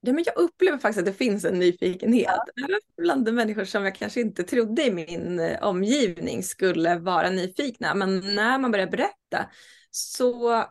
[0.00, 2.78] Ja, men jag upplever faktiskt att det finns en nyfikenhet ja.
[2.96, 7.94] bland de människor som jag kanske inte trodde i min eh, omgivning skulle vara nyfikna.
[7.94, 9.50] Men när man börjar berätta
[9.90, 10.64] så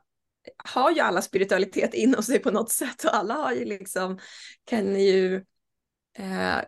[0.58, 4.20] har ju alla spiritualitet inom sig på något sätt och alla har ju liksom,
[4.66, 5.36] kan ju,
[6.18, 6.60] eh,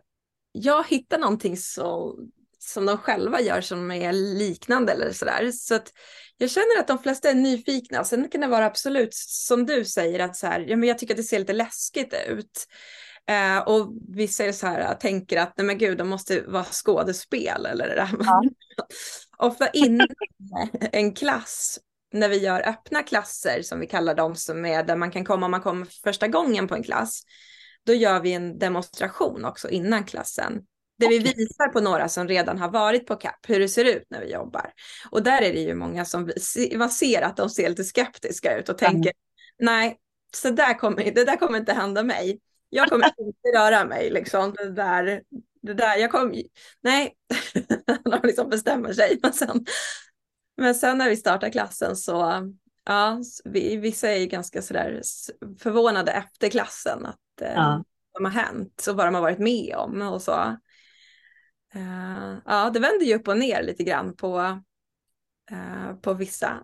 [0.51, 2.15] jag hittar någonting så,
[2.59, 5.51] som de själva gör som är liknande eller sådär.
[5.51, 5.93] Så att
[6.37, 8.03] jag känner att de flesta är nyfikna.
[8.03, 11.13] Sen kan det vara absolut som du säger att så här, ja, men jag tycker
[11.13, 12.67] att det ser lite läskigt ut.
[13.29, 17.65] Eh, och vissa är så här, tänker att nej men gud, de måste vara skådespel
[17.65, 18.09] eller det där.
[18.19, 18.41] Ja.
[19.37, 20.07] Ofta innan
[20.91, 21.79] en klass
[22.13, 25.45] när vi gör öppna klasser som vi kallar dem som är där man kan komma
[25.45, 27.23] om man kommer första gången på en klass.
[27.85, 30.61] Då gör vi en demonstration också innan klassen.
[31.01, 34.03] Där vi visar på några som redan har varit på CAP hur det ser ut
[34.09, 34.71] när vi jobbar.
[35.11, 36.31] Och där är det ju många som
[36.75, 39.13] man ser att de ser lite skeptiska ut och tänker mm.
[39.59, 39.97] nej,
[40.35, 42.39] så där kommer, det där kommer inte hända mig.
[42.69, 44.53] Jag kommer inte röra mig liksom.
[44.53, 45.21] Det där,
[45.61, 46.43] det där, jag kommer,
[46.81, 47.13] nej,
[48.03, 49.19] de liksom bestämmer sig.
[49.21, 49.65] Men sen,
[50.57, 52.51] men sen när vi startar klassen så,
[52.85, 55.01] ja, vi, vissa är ju ganska sådär
[55.59, 57.83] förvånade efter klassen att ja.
[58.11, 60.57] vad har hänt och vad de har varit med om och så.
[61.75, 64.39] Uh, ja, det vänder ju upp och ner lite grann på,
[65.51, 66.59] uh, på vissa.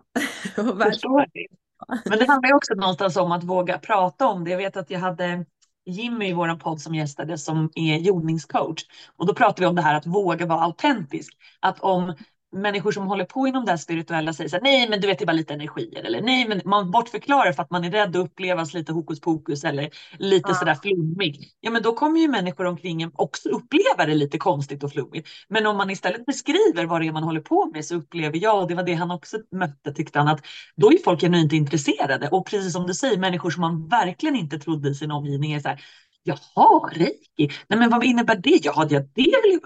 [2.04, 4.50] Men det handlar ju också någonstans om att våga prata om det.
[4.50, 5.44] Jag vet att jag hade
[5.86, 8.84] Jimmy i vår podd som gästade som är jordningscoach.
[9.16, 11.32] Och då pratade vi om det här att våga vara autentisk.
[11.60, 12.14] Att om
[12.52, 15.24] människor som håller på inom det spirituella säger så här, nej men du vet det
[15.24, 18.26] är bara lite energier eller nej men man bortförklarar för att man är rädd att
[18.26, 20.54] upplevas lite hokus pokus eller lite ja.
[20.54, 21.50] sådär flummig.
[21.60, 25.28] Ja men då kommer ju människor omkring en också uppleva det lite konstigt och flummigt.
[25.48, 28.62] Men om man istället beskriver vad det är man håller på med så upplever jag,
[28.62, 30.40] och det var det han också mötte tyckte han, att
[30.76, 34.58] då är folk genuint intresserade och precis som du säger människor som man verkligen inte
[34.58, 35.80] trodde i sin omgivning är så här,
[36.22, 38.60] Jaha, reiki, nej men vad innebär det?
[38.62, 39.08] Ja, det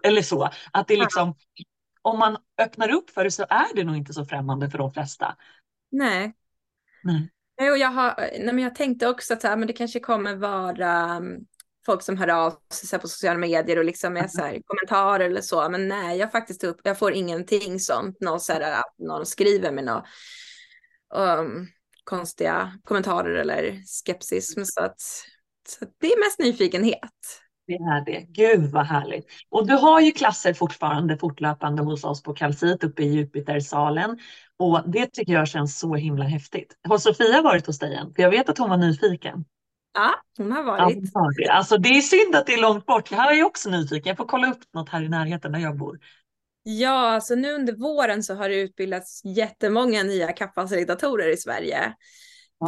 [0.03, 0.51] eller så.
[0.73, 1.35] Att det liksom,
[2.03, 4.93] om man öppnar upp för det så är det nog inte så främmande för de
[4.93, 5.37] flesta.
[5.91, 6.35] Nej.
[7.03, 7.31] Nej.
[7.71, 10.37] Och jag, har, nej men jag tänkte också att så här, men det kanske kommer
[10.37, 11.47] vara um,
[11.87, 15.41] folk som hör av sig på sociala medier och liksom är så här, kommentarer eller
[15.41, 15.69] så.
[15.69, 18.21] Men nej, jag faktiskt upp, jag får ingenting sånt.
[18.21, 20.05] Någon, så här, någon skriver med några
[21.39, 21.69] um,
[22.05, 24.55] konstiga kommentarer eller skepsis.
[24.75, 25.01] Så, att,
[25.69, 27.42] så att det är mest nyfikenhet.
[27.67, 28.27] Det är det.
[28.29, 29.27] Gud vad härligt.
[29.51, 34.19] Och du har ju klasser fortfarande fortlöpande hos oss på Kalsit uppe i Jupitersalen.
[34.57, 36.77] Och det tycker jag känns så himla häftigt.
[36.89, 38.15] Har Sofia varit hos dig än?
[38.15, 39.45] För jag vet att hon var nyfiken.
[39.95, 41.11] Ja, hon har varit.
[41.15, 41.49] Ja, det.
[41.49, 43.11] Alltså det är synd att det är långt bort.
[43.11, 44.11] Jag är också nyfiken.
[44.11, 45.99] Jag får kolla upp något här i närheten där jag bor.
[46.63, 51.95] Ja, alltså nu under våren så har det utbildats jättemånga nya kappfacilitatorer i Sverige.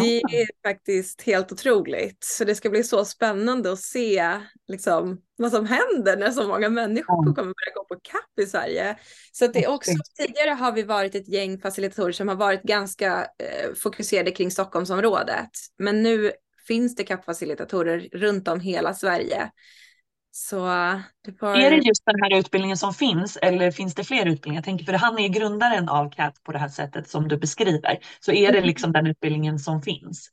[0.00, 2.24] Det är faktiskt helt otroligt.
[2.24, 6.68] Så det ska bli så spännande att se liksom, vad som händer när så många
[6.68, 8.96] människor kommer börja gå på CAP i Sverige.
[9.33, 13.20] Så det är också, tidigare har vi varit ett gäng facilitatorer som har varit ganska
[13.22, 15.50] eh, fokuserade kring Stockholmsområdet.
[15.78, 16.33] Men nu
[16.66, 19.50] finns det CAP-facilitatorer runt om hela Sverige.
[20.37, 20.59] Så
[21.40, 21.57] får...
[21.57, 24.55] Är det just den här utbildningen som finns eller finns det fler utbildningar?
[24.55, 27.99] Jag tänker för han är grundaren av CAT på det här sättet som du beskriver.
[28.20, 28.66] Så är det mm.
[28.66, 30.31] liksom den utbildningen som finns?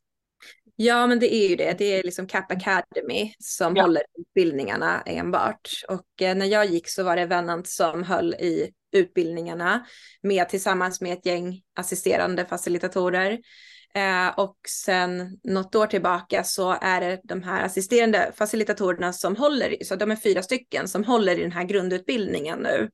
[0.75, 1.77] Ja, men det är ju det.
[1.77, 3.81] Det är liksom CAP Academy som ja.
[3.81, 5.69] håller utbildningarna enbart.
[5.87, 9.85] Och eh, när jag gick så var det Vennant som höll i utbildningarna
[10.21, 13.39] med tillsammans med ett gäng assisterande facilitatorer.
[13.93, 19.83] Eh, och sen något år tillbaka så är det de här assisterande facilitatorerna som håller,
[19.83, 22.89] så de är fyra stycken som håller i den här grundutbildningen nu.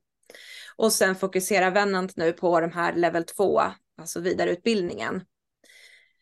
[0.76, 3.62] Och sen fokuserar Vennant nu på de här level 2,
[3.98, 5.24] alltså vidareutbildningen.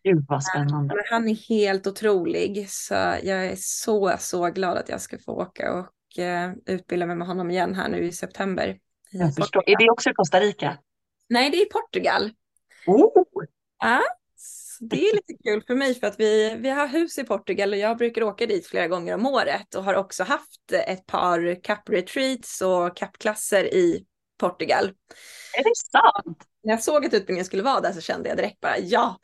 [0.03, 0.95] Gud vad spännande.
[1.09, 5.73] Han är helt otrolig, så jag är så, så glad att jag ska få åka
[5.73, 8.77] och uh, utbilda mig med honom igen här nu i september.
[9.11, 9.69] Jag förstår.
[9.69, 10.77] Är det också i Costa Rica?
[11.29, 12.31] Nej, det är i Portugal.
[12.87, 13.23] Oh.
[13.79, 14.01] Ja,
[14.79, 17.77] det är lite kul för mig för att vi, vi har hus i Portugal och
[17.77, 22.61] jag brukar åka dit flera gånger om året och har också haft ett par cup-retreats
[22.61, 24.05] och cup-klasser i
[24.39, 24.85] Portugal.
[25.53, 26.37] Är det sant?
[26.63, 29.19] När jag såg att utbildningen skulle vara där så kände jag direkt bara ja,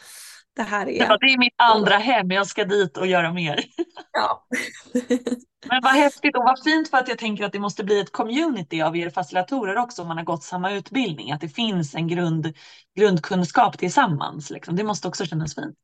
[0.55, 0.99] det här är...
[0.99, 3.63] Ja, det är mitt andra hem, jag ska dit och göra mer.
[4.11, 4.47] Ja.
[5.69, 8.11] Men vad häftigt och vad fint för att jag tänker att det måste bli ett
[8.11, 11.31] community av er facilitatorer också om man har gått samma utbildning.
[11.31, 12.53] Att det finns en grund,
[12.97, 14.49] grundkunskap tillsammans.
[14.49, 14.75] Liksom.
[14.75, 15.75] Det måste också kännas fint.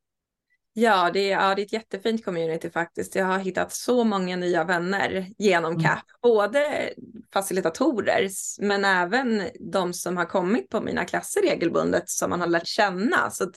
[0.72, 3.14] Ja det, är, ja, det är ett jättefint community faktiskt.
[3.14, 5.84] Jag har hittat så många nya vänner genom mm.
[5.84, 6.04] CAP.
[6.22, 6.90] Både
[7.32, 8.28] facilitatorer
[8.60, 9.42] men även
[9.72, 13.30] de som har kommit på mina klasser regelbundet som man har lärt känna.
[13.30, 13.54] Så att,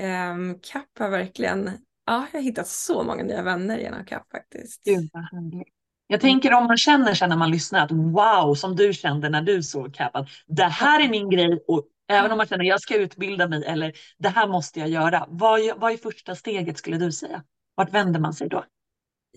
[0.00, 1.70] um, CAP har verkligen
[2.10, 4.84] Ja, jag har hittat så många nya vänner genom CAP faktiskt.
[4.84, 5.68] Gud vad härligt.
[6.06, 9.42] Jag tänker om man känner sig när man lyssnar att wow, som du kände när
[9.42, 12.68] du såg CAP, att det här är min grej och även om man känner att
[12.68, 15.26] jag ska utbilda mig eller det här måste jag göra.
[15.28, 17.42] Vad, vad är första steget skulle du säga?
[17.74, 18.64] Vart vänder man sig då?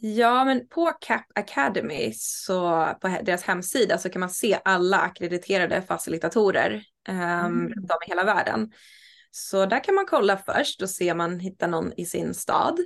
[0.01, 5.81] Ja, men på CAP Academy, så på deras hemsida, så kan man se alla akkrediterade
[5.81, 7.61] facilitatorer um, mm.
[7.61, 8.71] runt om i hela världen.
[9.35, 12.79] Så där kan man kolla först och se om man hittar någon i sin stad.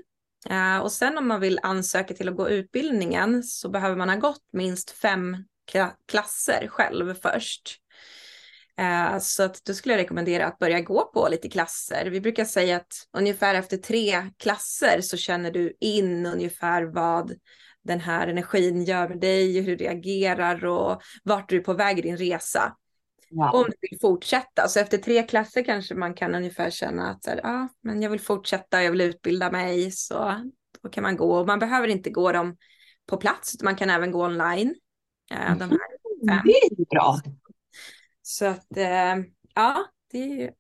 [0.50, 4.16] Eh, och sen om man vill ansöka till att gå utbildningen så behöver man ha
[4.16, 5.38] gått minst fem
[6.08, 7.78] klasser själv först.
[8.80, 12.06] Eh, så att då skulle jag rekommendera att börja gå på lite klasser.
[12.06, 17.34] Vi brukar säga att ungefär efter tre klasser så känner du in ungefär vad
[17.84, 22.00] den här energin gör med dig, hur du reagerar och vart du är på väg
[22.00, 22.76] i din resa.
[23.30, 23.50] Wow.
[23.54, 24.68] Om du vill fortsätta.
[24.68, 28.10] Så efter tre klasser kanske man kan ungefär känna att så här, ah, men jag
[28.10, 29.92] vill fortsätta, jag vill utbilda mig.
[29.92, 30.42] Så
[30.84, 31.40] då kan man gå.
[31.40, 32.58] Och man behöver inte gå dem
[33.06, 34.76] på plats, man kan även gå online.
[35.32, 36.42] Eh, de här.
[36.46, 37.20] Det är bra.
[38.22, 39.16] Så att eh,
[39.56, 40.52] ja, det är,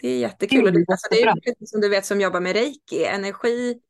[0.00, 0.68] det är jättekul.
[0.68, 3.80] Mm, det, alltså, det är ju som du vet som jobbar med reiki, energi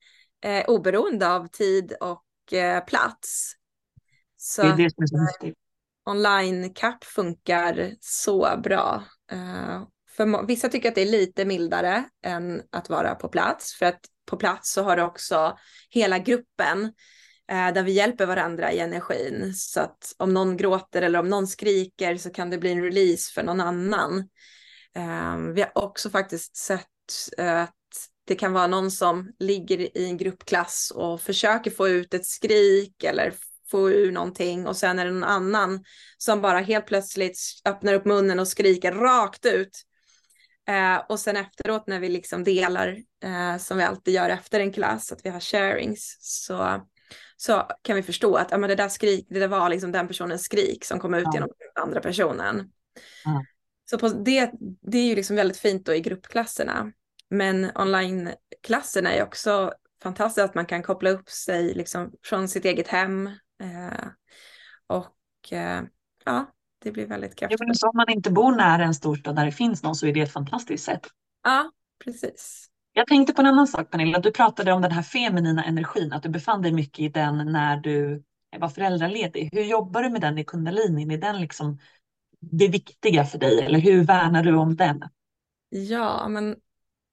[0.45, 3.53] eh, oberoende av tid och eh, plats.
[4.37, 5.60] Så det är det som är så viktigt
[6.11, 9.05] online-CAP funkar så bra.
[9.33, 9.83] Eh,
[10.17, 13.75] för vissa tycker att det är lite mildare än att vara på plats.
[13.75, 15.59] För att på plats så har du också
[15.91, 16.85] hela gruppen
[17.51, 19.55] eh, där vi hjälper varandra i energin.
[19.55, 23.33] Så att om någon gråter eller om någon skriker så kan det bli en release
[23.35, 24.19] för någon annan.
[24.97, 26.87] Eh, vi har också faktiskt sett
[27.39, 27.75] att
[28.27, 33.05] det kan vara någon som ligger i en gruppklass och försöker få ut ett skrik
[33.05, 33.35] eller
[33.71, 35.85] få ur någonting och sen är det någon annan
[36.19, 39.87] som bara helt plötsligt öppnar upp munnen och skriker rakt ut.
[40.69, 44.73] Eh, och sen efteråt när vi liksom delar, eh, som vi alltid gör efter en
[44.73, 46.87] klass, att vi har sharings, så,
[47.37, 50.09] så kan vi förstå att ja, men det där skrik, det där var liksom den
[50.09, 51.31] personens skrik som kom ut ja.
[51.35, 52.71] genom den andra personen.
[53.25, 53.45] Ja.
[53.91, 54.51] Så på det,
[54.83, 56.93] det är ju liksom väldigt fint då i gruppklasserna.
[57.31, 62.89] Men onlineklasserna är också fantastiskt att man kan koppla upp sig liksom från sitt eget
[62.89, 63.31] hem
[64.87, 65.83] och eh,
[66.25, 66.47] ja,
[66.79, 67.79] det blir väldigt kraftfullt.
[67.81, 70.21] Ja, om man inte bor nära en storstad där det finns någon så är det
[70.21, 71.07] ett fantastiskt sätt.
[71.43, 71.71] Ja,
[72.05, 72.67] precis.
[72.93, 76.23] Jag tänkte på en annan sak Pernilla, du pratade om den här feminina energin, att
[76.23, 78.23] du befann dig mycket i den när du
[78.59, 79.49] var föräldraledig.
[79.53, 81.11] Hur jobbar du med den i kundalinin?
[81.11, 81.79] Är den liksom
[82.41, 85.03] det viktiga för dig eller hur värnar du om den?
[85.69, 86.57] Ja, men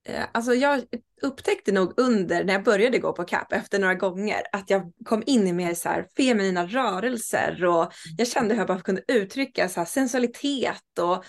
[0.07, 0.83] Eh, alltså jag
[1.21, 5.23] upptäckte nog under när jag började gå på CAP efter några gånger att jag kom
[5.25, 9.69] in i mer så här feminina rörelser och jag kände hur jag bara kunde uttrycka
[9.69, 11.25] så här sensualitet och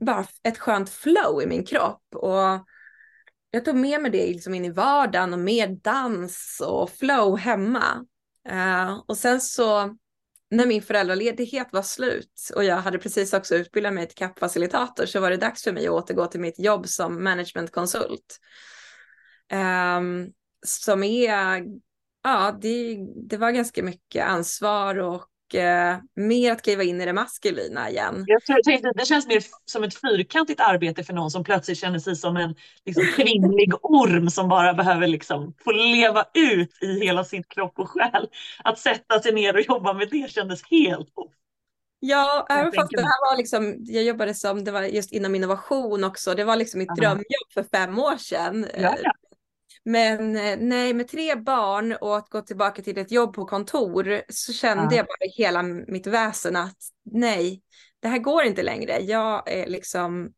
[0.00, 2.02] bara ett skönt flow i min kropp.
[2.14, 2.66] Och
[3.50, 8.04] jag tog med mig det liksom in i vardagen och mer dans och flow hemma.
[8.50, 9.96] Uh, och sen så
[10.50, 15.20] när min föräldraledighet var slut och jag hade precis också utbildat mig till CAP-facilitator så
[15.20, 18.38] var det dags för mig att återgå till mitt jobb som managementkonsult.
[19.52, 20.32] Um,
[20.66, 21.64] som är,
[22.24, 22.98] ja, det,
[23.28, 28.24] det var ganska mycket ansvar och eh, mer att kliva in i det maskulina igen.
[28.26, 32.16] Jag tänkte, det känns mer som ett fyrkantigt arbete för någon som plötsligt känner sig
[32.16, 37.42] som en liksom, kvinnlig orm som bara behöver liksom, få leva ut i hela sin
[37.42, 38.28] kropp och själ.
[38.64, 41.08] Att sätta sig ner och jobba med det kändes helt
[42.04, 46.04] Ja, även fast det här var liksom, jag jobbade som, det var just inom innovation
[46.04, 48.66] också, det var liksom mitt drömjobb för fem år sedan.
[48.76, 49.12] Ja, ja.
[49.84, 54.22] Men eh, nej, med tre barn och att gå tillbaka till ett jobb på kontor
[54.28, 54.96] så kände ja.
[54.96, 57.62] jag bara i hela mitt väsen att nej,
[58.00, 58.98] det här går inte längre.
[59.00, 60.32] Jag är liksom,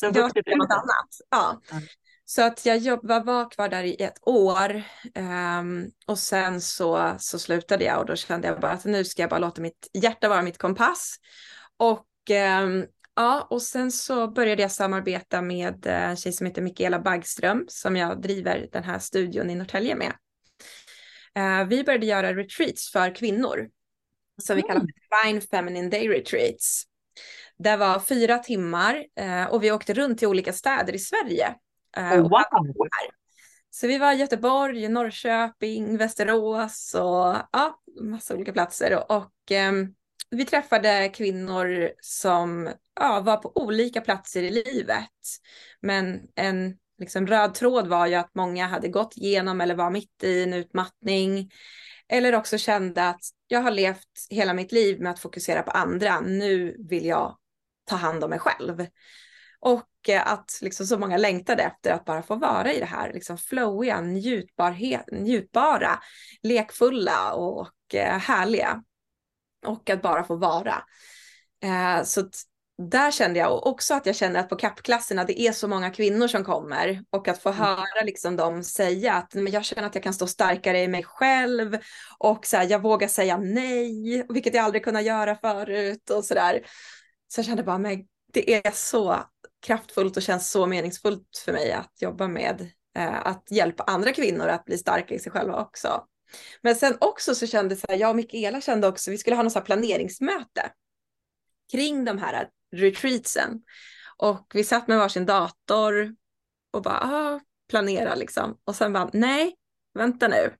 [0.00, 0.16] jag
[0.56, 1.08] något annat.
[1.30, 1.60] Ja.
[1.70, 1.80] ja.
[2.24, 4.82] Så att jag jobbade, var kvar där i ett år
[5.58, 9.22] um, och sen så, så slutade jag och då kände jag bara att nu ska
[9.22, 11.16] jag bara låta mitt hjärta vara mitt kompass.
[11.76, 12.06] Och
[12.62, 16.98] um, Ja, och sen så började jag samarbeta med eh, en tjej som heter Mikaela
[16.98, 20.12] Baggström som jag driver den här studion i Norrtälje med.
[21.38, 23.68] Uh, vi började göra retreats för kvinnor
[24.42, 26.84] som vi kallar för Divine Feminine Day Retreats.
[27.58, 31.54] Det var fyra timmar uh, och vi åkte runt till olika städer i Sverige.
[31.96, 32.88] Oh, wow!
[33.70, 38.96] Så vi var i Göteborg, Norrköping, Västerås och ja, massa olika platser.
[38.96, 39.94] Och, och um,
[40.32, 45.10] vi träffade kvinnor som ja, var på olika platser i livet.
[45.80, 50.24] Men en liksom, röd tråd var ju att många hade gått igenom eller var mitt
[50.24, 51.50] i en utmattning.
[52.08, 56.20] Eller också kände att jag har levt hela mitt liv med att fokusera på andra.
[56.20, 57.36] Nu vill jag
[57.84, 58.86] ta hand om mig själv.
[59.60, 63.12] Och eh, att liksom så många längtade efter att bara få vara i det här
[63.12, 64.00] liksom flowiga,
[65.10, 65.98] njutbara,
[66.42, 68.82] lekfulla och eh, härliga
[69.66, 70.82] och att bara få vara.
[71.64, 72.28] Eh, så
[72.78, 76.28] där kände jag också att jag känner att på kappklasserna det är så många kvinnor
[76.28, 77.60] som kommer och att få mm.
[77.60, 81.02] höra liksom dem säga att men jag känner att jag kan stå starkare i mig
[81.04, 81.78] själv
[82.18, 86.34] och så här, jag vågar säga nej, vilket jag aldrig kunnat göra förut och så
[86.34, 86.66] där.
[87.28, 89.16] Så jag kände bara, men det är så
[89.66, 94.48] kraftfullt och känns så meningsfullt för mig att jobba med eh, att hjälpa andra kvinnor
[94.48, 96.04] att bli starka i sig själva också.
[96.60, 99.42] Men sen också så kände så här, jag och Mikaela kände också, vi skulle ha
[99.42, 100.72] något så planeringsmöte
[101.72, 103.62] kring de här retreatsen.
[104.16, 106.14] Och vi satt med varsin dator
[106.70, 108.58] och bara ah, planera liksom.
[108.64, 109.54] Och sen bara nej,
[109.94, 110.54] vänta nu.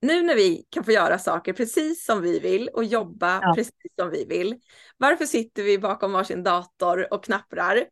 [0.00, 3.52] Nu när vi kan få göra saker precis som vi vill och jobba ja.
[3.56, 4.60] precis som vi vill.
[4.96, 7.84] Varför sitter vi bakom varsin dator och knapprar?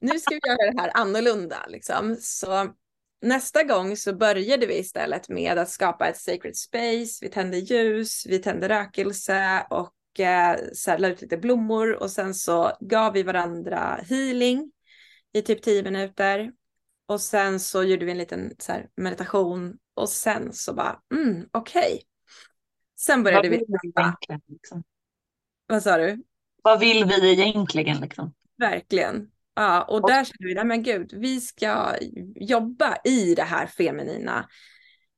[0.00, 2.16] Nu ska vi göra det här annorlunda liksom.
[2.20, 2.74] Så
[3.24, 7.18] nästa gång så började vi istället med att skapa ett sacred space.
[7.20, 12.34] Vi tände ljus, vi tände rökelse och eh, så la ut lite blommor och sen
[12.34, 14.72] så gav vi varandra healing
[15.32, 16.52] i typ tio minuter.
[17.06, 21.48] Och sen så gjorde vi en liten så här, meditation och sen så bara, mm,
[21.52, 21.80] okej.
[21.82, 21.98] Okay.
[22.98, 23.56] Sen började vi.
[24.48, 24.84] Liksom?
[25.66, 26.22] Vad sa du?
[26.62, 28.34] Vad vill vi egentligen liksom?
[28.58, 29.30] Verkligen.
[29.54, 31.94] Ja, och där känner vi, men gud, vi ska
[32.36, 34.48] jobba i det här feminina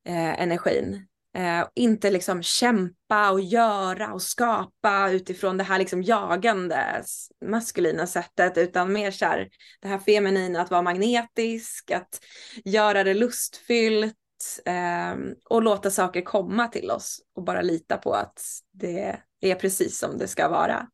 [0.07, 1.07] eh, energin.
[1.37, 7.03] Eh, inte liksom kämpa och göra och skapa utifrån det här liksom jagande
[7.45, 9.49] maskulina sättet utan mer så här,
[9.81, 12.19] det här feminina att vara magnetisk, att
[12.65, 14.15] göra det lustfyllt
[14.65, 15.15] eh,
[15.49, 18.41] och låta saker komma till oss och bara lita på att
[18.73, 20.87] det är precis som det ska vara.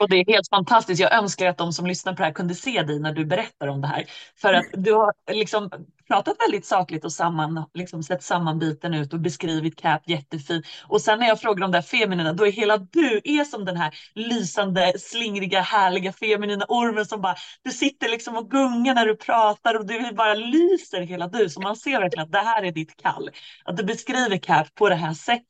[0.00, 1.00] Och det är helt fantastiskt.
[1.00, 3.66] Jag önskar att de som lyssnar på det här kunde se dig när du berättar
[3.66, 4.04] om det här.
[4.40, 5.70] För att du har liksom
[6.08, 10.66] pratat väldigt sakligt och samman, liksom sett sammanbiten ut och beskrivit CAP jättefint.
[10.88, 13.64] Och sen när jag frågar om det här feminina, då är hela du är som
[13.64, 19.06] den här lysande, slingriga, härliga feminina ormen som bara, du sitter liksom och gungar när
[19.06, 21.50] du pratar och du bara lyser hela du.
[21.50, 23.30] Så man ser verkligen att det här är ditt kall.
[23.64, 25.46] Att du beskriver CAP på det här sättet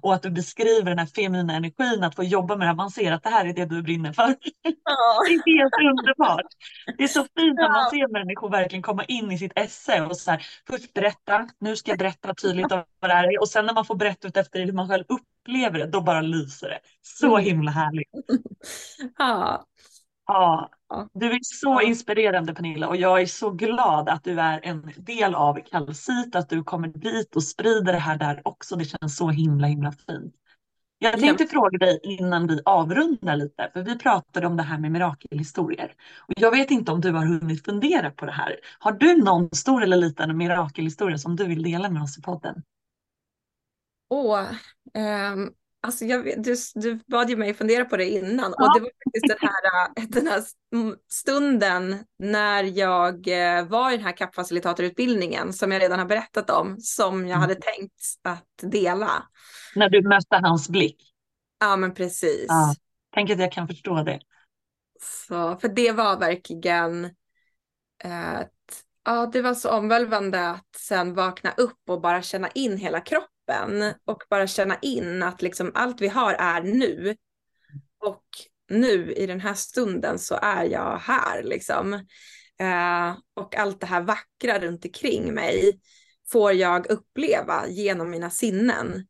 [0.00, 2.76] och att du beskriver den här feminina energin, att få jobba med det här.
[2.76, 4.34] Man ser att det här är det du brinner för.
[4.84, 5.22] Ja.
[5.26, 6.46] Det är helt underbart.
[6.98, 10.16] Det är så fint när man ser människor verkligen komma in i sitt esse och
[10.16, 13.66] så här, först berätta, nu ska jag berätta tydligt vad det här är och sen
[13.66, 16.78] när man får berätta ut efter hur man själv upplever det, då bara lyser det.
[17.02, 17.44] Så mm.
[17.44, 18.08] himla härligt.
[19.18, 19.64] Ja.
[20.28, 20.70] Ja,
[21.12, 25.34] du är så inspirerande Pernilla och jag är så glad att du är en del
[25.34, 28.76] av Kalsit, att du kommer dit och sprider det här där också.
[28.76, 30.34] Det känns så himla himla fint.
[30.98, 34.92] Jag tänkte fråga dig innan vi avrundar lite, för vi pratade om det här med
[34.92, 35.94] mirakelhistorier.
[36.18, 38.56] Och jag vet inte om du har hunnit fundera på det här.
[38.78, 42.62] Har du någon stor eller liten mirakelhistoria som du vill dela med oss i podden?
[44.08, 44.44] Åh,
[44.94, 48.66] um, Alltså jag, du, du bad ju mig fundera på det innan ja.
[48.66, 50.42] och det var faktiskt den här, äh, den här
[51.08, 56.76] stunden när jag äh, var i den här kappfacilitatorutbildningen som jag redan har berättat om
[56.78, 57.62] som jag hade mm.
[57.62, 59.22] tänkt att dela.
[59.74, 61.14] När du mötte hans blick?
[61.60, 62.46] Ja men precis.
[62.48, 62.74] Ja.
[63.14, 64.20] Tänk att jag kan förstå det.
[65.00, 67.04] Så, för det var verkligen
[68.04, 68.40] äh,
[69.04, 73.37] ja, det var så omvälvande att sen vakna upp och bara känna in hela kroppen
[73.48, 77.16] kroppen och bara känna in att liksom allt vi har är nu.
[78.00, 78.24] Och
[78.70, 81.92] nu i den här stunden så är jag här liksom.
[82.60, 85.80] Eh, och allt det här vackra runt omkring mig
[86.32, 89.06] får jag uppleva genom mina sinnen.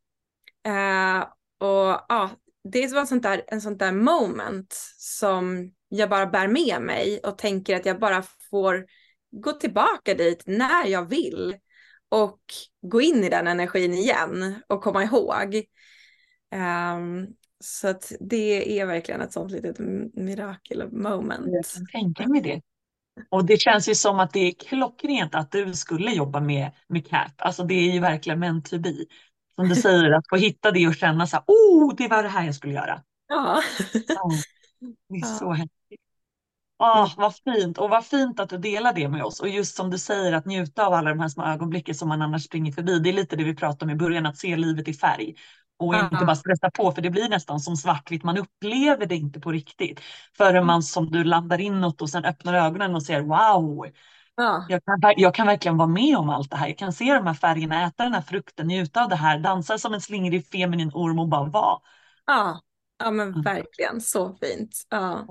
[0.66, 1.20] Eh,
[1.60, 2.30] och ja,
[2.72, 7.38] det var sånt där, en sånt där moment som jag bara bär med mig och
[7.38, 8.86] tänker att jag bara får
[9.30, 11.56] gå tillbaka dit när jag vill
[12.08, 12.40] och
[12.82, 15.54] gå in i den energin igen och komma ihåg.
[16.54, 17.26] Um,
[17.60, 19.78] Så att det är verkligen ett sånt litet
[20.14, 21.46] mirakel moment.
[21.46, 22.60] Jag kan tänka mig det.
[23.30, 27.06] Och det känns ju som att det är klockrent att du skulle jobba med, med
[27.08, 27.32] CAP.
[27.36, 28.94] Alltså det är ju verkligen meant to be.
[29.54, 32.28] Som du säger, att få hitta det och känna så här, oh, det var det
[32.28, 33.02] här jag skulle göra.
[33.28, 33.62] Ja.
[34.12, 34.30] ja
[35.08, 35.26] det är ja.
[35.26, 36.00] så häftigt.
[36.78, 39.90] Oh, vad fint och vad fint att du delar det med oss och just som
[39.90, 42.98] du säger att njuta av alla de här små ögonblicken som man annars springer förbi.
[42.98, 45.34] Det är lite det vi pratade om i början, att se livet i färg
[45.78, 46.12] och uh -huh.
[46.12, 48.24] inte bara stressa på för det blir nästan som svartvitt.
[48.24, 50.00] Man upplever det inte på riktigt
[50.36, 53.86] förrän man som du landar inåt och sen öppnar ögonen och ser wow.
[54.36, 54.66] Ja.
[54.68, 56.68] Jag, kan, jag kan verkligen vara med om allt det här.
[56.68, 59.78] Jag kan se de här färgerna, äta den här frukten, njuta av det här, dansa
[59.78, 61.78] som en slingrig feminin orm och bara vara.
[62.26, 62.60] Ja,
[62.98, 64.86] ja men verkligen så fint.
[64.88, 65.26] Ja.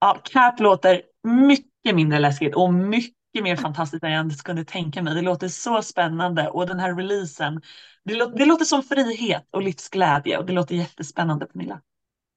[0.00, 5.02] Ja, Cap låter mycket mindre läskigt och mycket mer fantastiskt än jag ens kunde tänka
[5.02, 5.14] mig.
[5.14, 7.62] Det låter så spännande och den här releasen,
[8.04, 11.80] det, lå det låter som frihet och livsglädje och det låter jättespännande Pernilla.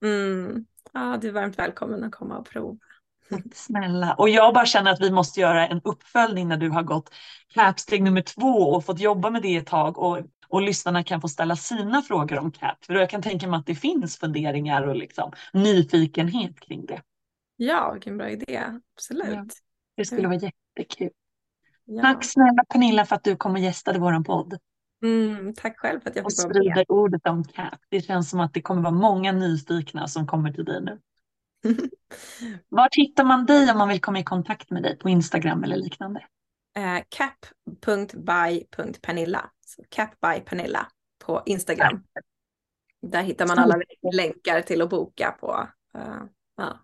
[0.04, 0.66] Mm.
[0.94, 2.78] Ja, du är varmt välkommen att komma och prova.
[3.30, 4.14] Tack snälla.
[4.14, 7.10] Och jag bara känner att vi måste göra en uppföljning när du har gått
[7.54, 11.28] CAP-steg nummer två och fått jobba med det ett tag och, och lyssnarna kan få
[11.28, 12.86] ställa sina frågor om CAP.
[12.86, 17.02] För jag kan tänka mig att det finns funderingar och liksom nyfikenhet kring det.
[17.66, 18.64] Ja, vilken bra idé.
[18.96, 19.30] Absolut.
[19.30, 19.46] Ja,
[19.96, 21.10] det skulle vara jättekul.
[21.86, 22.02] Ja.
[22.02, 24.58] Tack snälla Pernilla för att du kom och gästade vår podd.
[25.04, 26.58] Mm, tack själv för att jag fick vara med.
[26.58, 27.80] Och sprider ordet om CAP.
[27.90, 31.00] Det känns som att det kommer vara många nyfikna som kommer till dig nu.
[32.70, 35.76] Var hittar man dig om man vill komma i kontakt med dig på Instagram eller
[35.76, 36.20] liknande?
[36.78, 39.50] Uh, cap.by.pernilla.
[39.90, 40.88] Cap by Pernilla
[41.26, 42.04] på Instagram.
[42.14, 42.22] Ja.
[43.10, 43.76] Där hittar man alla
[44.16, 45.68] länkar till att boka på.
[45.98, 46.24] Uh,
[46.58, 46.80] ja.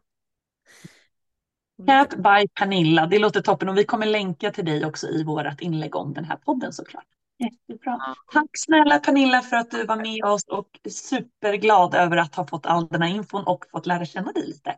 [1.87, 5.61] Cat by Pernilla, det låter toppen och vi kommer länka till dig också i vårt
[5.61, 7.05] inlägg om den här podden såklart.
[7.39, 7.99] Jättebra.
[8.33, 12.65] Tack snälla Pernilla för att du var med oss och superglad över att ha fått
[12.65, 14.75] all den här infon och fått lära känna dig lite.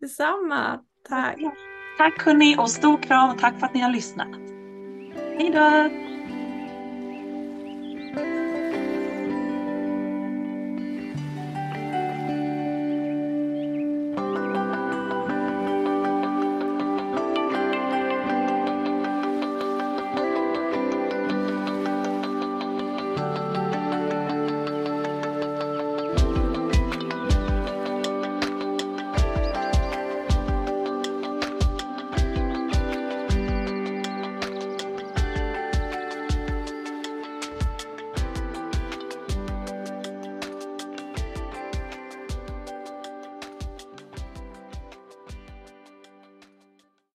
[0.00, 0.80] Detsamma.
[1.08, 1.38] Tack.
[1.98, 4.28] Tack hörni och stor kram och tack för att ni har lyssnat.
[5.38, 5.90] Hej då!